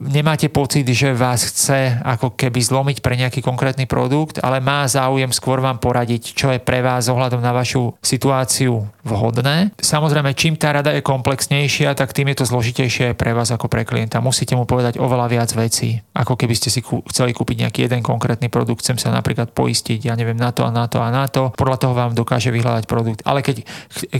nemáte 0.00 0.48
pocit, 0.52 0.86
že 0.88 1.16
vás 1.16 1.44
chce 1.46 2.00
ako 2.02 2.34
keby 2.34 2.60
zlomiť 2.60 2.98
pre 3.00 3.16
nejaký 3.16 3.40
konkrétny 3.44 3.84
produkt, 3.84 4.40
ale 4.40 4.60
má 4.60 4.84
záujem 4.86 5.30
skôr 5.32 5.60
vám 5.60 5.80
poradiť, 5.80 6.36
čo 6.36 6.52
je 6.52 6.60
pre 6.60 6.84
vás 6.84 7.08
ohľadom 7.08 7.40
na 7.40 7.54
vašu 7.54 7.96
situáciu 8.04 8.84
vhodné. 9.04 9.72
Samozrejme, 9.80 10.36
čím 10.36 10.54
tá 10.60 10.70
rada 10.74 10.92
je 10.92 11.00
komplexnejšia, 11.00 11.96
tak 11.96 12.12
tým 12.12 12.32
je 12.32 12.44
to 12.44 12.48
zložitejšie 12.48 13.16
pre 13.16 13.32
vás 13.32 13.48
ako 13.48 13.66
pre 13.66 13.88
klienta. 13.88 14.20
Musíte 14.20 14.54
mu 14.54 14.68
povedať 14.68 15.00
oveľa 15.00 15.26
viac 15.32 15.50
vecí, 15.56 16.04
ako 16.12 16.36
keby 16.36 16.54
ste 16.54 16.68
si 16.68 16.84
chceli 16.84 17.32
kúpiť 17.32 17.66
nejaký 17.66 17.80
jeden 17.88 18.04
konkrétny 18.04 18.52
produkt, 18.52 18.84
chcem 18.84 19.00
sa 19.00 19.08
napríklad 19.14 19.56
poistiť, 19.56 20.04
ja 20.04 20.14
neviem, 20.14 20.36
na 20.36 20.52
to 20.52 20.66
a 20.66 20.70
na 20.70 20.84
to 20.86 21.00
a 21.00 21.08
na 21.08 21.26
to. 21.26 21.52
Podľa 21.56 21.78
toho 21.80 21.94
vám 21.96 22.12
dokáže 22.12 22.52
vyhľadať 22.52 22.84
produkt. 22.84 23.24
Ale 23.24 23.40
keď, 23.40 23.64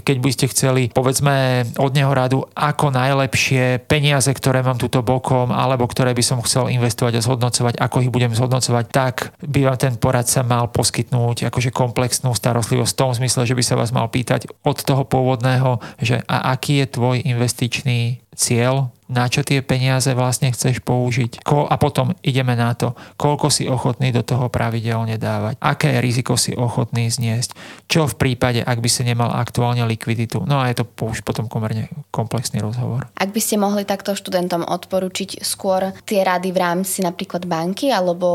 keď 0.01 0.16
by 0.16 0.30
ste 0.32 0.47
chceli, 0.49 0.82
povedzme, 0.91 1.66
od 1.76 1.93
neho 1.93 2.11
radu, 2.11 2.47
ako 2.57 2.93
najlepšie 2.95 3.85
peniaze, 3.85 4.30
ktoré 4.32 4.64
mám 4.64 4.80
túto 4.80 5.05
bokom, 5.05 5.49
alebo 5.51 5.86
ktoré 5.86 6.14
by 6.14 6.24
som 6.24 6.38
chcel 6.42 6.70
investovať 6.70 7.18
a 7.18 7.24
zhodnocovať, 7.24 7.74
ako 7.78 7.96
ich 8.07 8.12
budem 8.12 8.32
zhodnocovať, 8.32 8.84
tak 8.90 9.34
by 9.42 9.66
vám 9.66 9.78
ten 9.78 9.94
poradca 9.98 10.40
mal 10.46 10.70
poskytnúť 10.70 11.51
akože 11.51 11.70
komplexnú 11.74 12.32
starostlivosť 12.32 12.92
v 12.94 12.98
tom 12.98 13.11
zmysle, 13.12 13.42
že 13.46 13.57
by 13.57 13.62
sa 13.64 13.78
vás 13.78 13.90
mal 13.90 14.07
pýtať 14.09 14.51
od 14.62 14.78
toho 14.78 15.03
pôvodného, 15.05 15.82
že 15.98 16.22
a 16.26 16.55
aký 16.55 16.84
je 16.84 16.86
tvoj 16.94 17.16
investičný 17.24 18.22
cieľ, 18.34 18.88
na 19.11 19.27
čo 19.27 19.43
tie 19.43 19.61
peniaze 19.61 20.15
vlastne 20.15 20.55
chceš 20.55 20.81
použiť. 20.87 21.43
Ko, 21.43 21.67
a 21.67 21.75
potom 21.77 22.15
ideme 22.23 22.55
na 22.55 22.73
to, 22.79 22.95
koľko 23.19 23.51
si 23.51 23.67
ochotný 23.67 24.15
do 24.15 24.23
toho 24.23 24.47
pravidelne 24.49 25.19
dávať, 25.19 25.59
aké 25.59 25.99
riziko 25.99 26.39
si 26.39 26.55
ochotný 26.55 27.11
zniesť, 27.11 27.53
čo 27.91 28.07
v 28.07 28.15
prípade, 28.15 28.63
ak 28.63 28.79
by 28.79 28.89
si 28.89 29.03
nemal 29.03 29.35
aktuálne 29.35 29.83
likviditu. 29.91 30.47
No 30.47 30.63
a 30.63 30.71
je 30.71 30.81
to 30.81 30.85
už 30.87 31.27
potom 31.27 31.51
komerne 31.51 31.91
komplexný 32.15 32.63
rozhovor. 32.63 33.11
Ak 33.19 33.35
by 33.35 33.41
ste 33.43 33.59
mohli 33.59 33.83
takto 33.83 34.15
študentom 34.15 34.63
odporučiť 34.63 35.43
skôr 35.43 35.91
tie 36.07 36.23
rady 36.23 36.55
v 36.55 36.59
rámci 36.63 37.03
napríklad 37.03 37.45
banky 37.51 37.91
alebo 37.91 38.29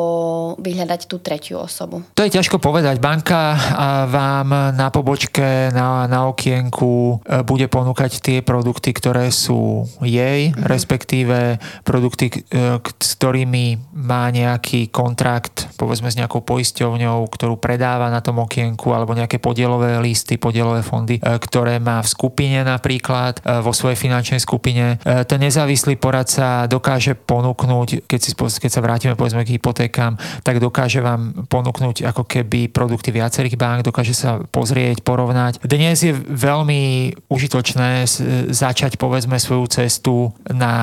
vyhľadať 0.59 1.01
tú 1.07 1.23
tretiu 1.23 1.63
osobu? 1.63 2.03
To 2.19 2.27
je 2.27 2.35
ťažko 2.35 2.59
povedať. 2.59 2.99
Banka 2.99 3.55
vám 4.11 4.75
na 4.75 4.87
pobočke, 4.91 5.71
na, 5.71 6.09
na 6.09 6.27
okienku 6.27 7.21
e, 7.21 7.41
bude 7.45 7.69
ponúkať 7.69 8.19
tie 8.19 8.37
produkty, 8.41 8.91
ktoré 8.91 9.29
sú 9.29 9.85
jej. 10.01 10.51
Respektíve 10.65 11.61
produkty, 11.85 12.33
e, 12.33 12.81
s 12.81 13.11
ktorými 13.21 13.95
má 14.01 14.33
nejaký 14.33 14.89
kontrakt, 14.89 15.69
povedzme 15.77 16.09
s 16.09 16.17
nejakou 16.17 16.41
poisťovňou, 16.41 17.29
ktorú 17.29 17.61
predáva 17.61 18.09
na 18.09 18.19
tom 18.25 18.41
okienku, 18.41 18.89
alebo 18.91 19.13
nejaké 19.13 19.37
podielové 19.37 20.01
listy, 20.01 20.41
podielové 20.41 20.81
fondy, 20.81 21.21
e, 21.21 21.21
ktoré 21.21 21.77
má 21.77 22.01
v 22.01 22.09
skupine 22.09 22.65
napríklad, 22.65 23.45
e, 23.45 23.61
vo 23.61 23.71
svojej 23.71 23.95
finančnej 23.95 24.41
skupine. 24.41 24.97
Ten 25.05 25.39
nezávislý 25.39 25.99
poradca 26.01 26.65
dokáže 26.65 27.13
ponúknuť, 27.13 28.09
keď, 28.09 28.19
si, 28.19 28.31
keď 28.33 28.71
sa 28.71 28.81
vrátime 28.81 29.13
povedzme 29.13 29.45
k 29.45 29.59
hypotékám, 29.59 30.17
tak 30.41 30.57
dokáže 30.57 31.03
vám 31.03 31.45
ponúknuť 31.45 32.01
ako 32.07 32.25
keby 32.25 32.73
produkty 32.73 33.13
viacerých 33.13 33.59
bank, 33.59 33.85
dokáže 33.85 34.17
sa 34.17 34.41
pozrieť, 34.49 35.05
porovnať. 35.05 35.61
Dnes 35.61 36.01
je 36.01 36.13
veľmi 36.15 37.13
užitočné 37.29 38.07
začať 38.49 38.97
povedzme 38.97 39.37
svoju 39.37 39.65
cestu 39.69 40.15
na 40.57 40.73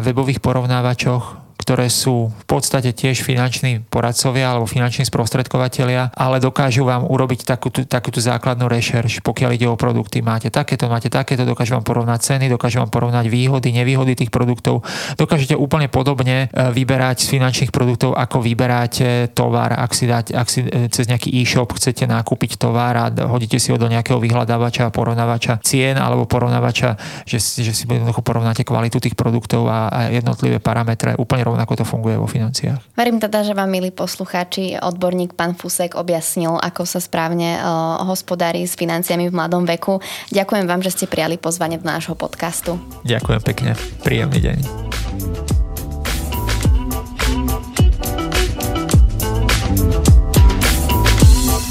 webových 0.00 0.40
porovnávačoch 0.40 1.47
ktoré 1.68 1.92
sú 1.92 2.32
v 2.32 2.44
podstate 2.48 2.96
tiež 2.96 3.20
finanční 3.20 3.84
poradcovia 3.92 4.56
alebo 4.56 4.64
finanční 4.64 5.04
sprostredkovateľia, 5.04 6.16
ale 6.16 6.40
dokážu 6.40 6.88
vám 6.88 7.04
urobiť 7.04 7.44
takúto, 7.44 7.84
takúto 7.84 8.24
základnú 8.24 8.72
rešerš, 8.72 9.20
pokiaľ 9.20 9.50
ide 9.52 9.68
o 9.68 9.76
produkty. 9.76 10.24
Máte 10.24 10.48
takéto, 10.48 10.88
máte 10.88 11.12
takéto, 11.12 11.44
dokážu 11.44 11.76
vám 11.76 11.84
porovnať 11.84 12.24
ceny, 12.24 12.48
dokážu 12.48 12.80
vám 12.80 12.88
porovnať 12.88 13.28
výhody, 13.28 13.76
nevýhody 13.76 14.16
tých 14.16 14.32
produktov. 14.32 14.80
Dokážete 15.20 15.60
úplne 15.60 15.92
podobne 15.92 16.48
e, 16.48 16.72
vyberať 16.72 17.28
z 17.28 17.36
finančných 17.36 17.68
produktov, 17.68 18.16
ako 18.16 18.40
vyberáte 18.40 19.36
tovar, 19.36 19.76
ak 19.76 19.92
si, 19.92 20.08
dáte, 20.08 20.32
ak 20.32 20.48
si 20.48 20.64
e, 20.64 20.88
cez 20.88 21.04
nejaký 21.04 21.28
e-shop 21.36 21.76
chcete 21.76 22.08
nakúpiť 22.08 22.56
tovar 22.56 22.96
a 22.96 23.12
hodíte 23.28 23.60
si 23.60 23.68
ho 23.68 23.76
do 23.76 23.92
nejakého 23.92 24.16
vyhľadávača 24.16 24.88
a 24.88 24.94
porovnávača 24.94 25.60
cien 25.60 26.00
alebo 26.00 26.24
porovnávača, 26.24 26.96
že, 27.28 27.36
že 27.36 27.76
si 27.76 27.84
jednoducho 27.84 28.24
porovnáte 28.24 28.64
kvalitu 28.64 29.04
tých 29.04 29.12
produktov 29.12 29.68
a, 29.68 29.92
a 29.92 29.98
jednotlivé 30.08 30.64
parametre 30.64 31.12
úplne 31.20 31.44
rovnako 31.44 31.57
to 31.64 31.86
funguje 31.88 32.20
vo 32.20 32.28
financiách. 32.28 32.94
Verím 32.94 33.18
teda, 33.18 33.42
že 33.42 33.56
vám, 33.56 33.70
milí 33.72 33.90
poslucháči, 33.90 34.78
odborník 34.78 35.34
pán 35.34 35.56
Fusek 35.56 35.98
objasnil, 35.98 36.60
ako 36.60 36.86
sa 36.86 37.02
správne 37.02 37.58
uh, 37.58 38.04
hospodári 38.06 38.62
s 38.66 38.78
financiami 38.78 39.26
v 39.30 39.34
mladom 39.34 39.66
veku. 39.66 39.98
Ďakujem 40.30 40.66
vám, 40.68 40.84
že 40.84 40.94
ste 40.94 41.10
prijali 41.10 41.40
pozvanie 41.40 41.80
do 41.80 41.86
nášho 41.88 42.14
podcastu. 42.14 42.78
Ďakujem 43.02 43.40
pekne. 43.42 43.70
Príjemný 44.06 44.38
deň. 44.38 45.57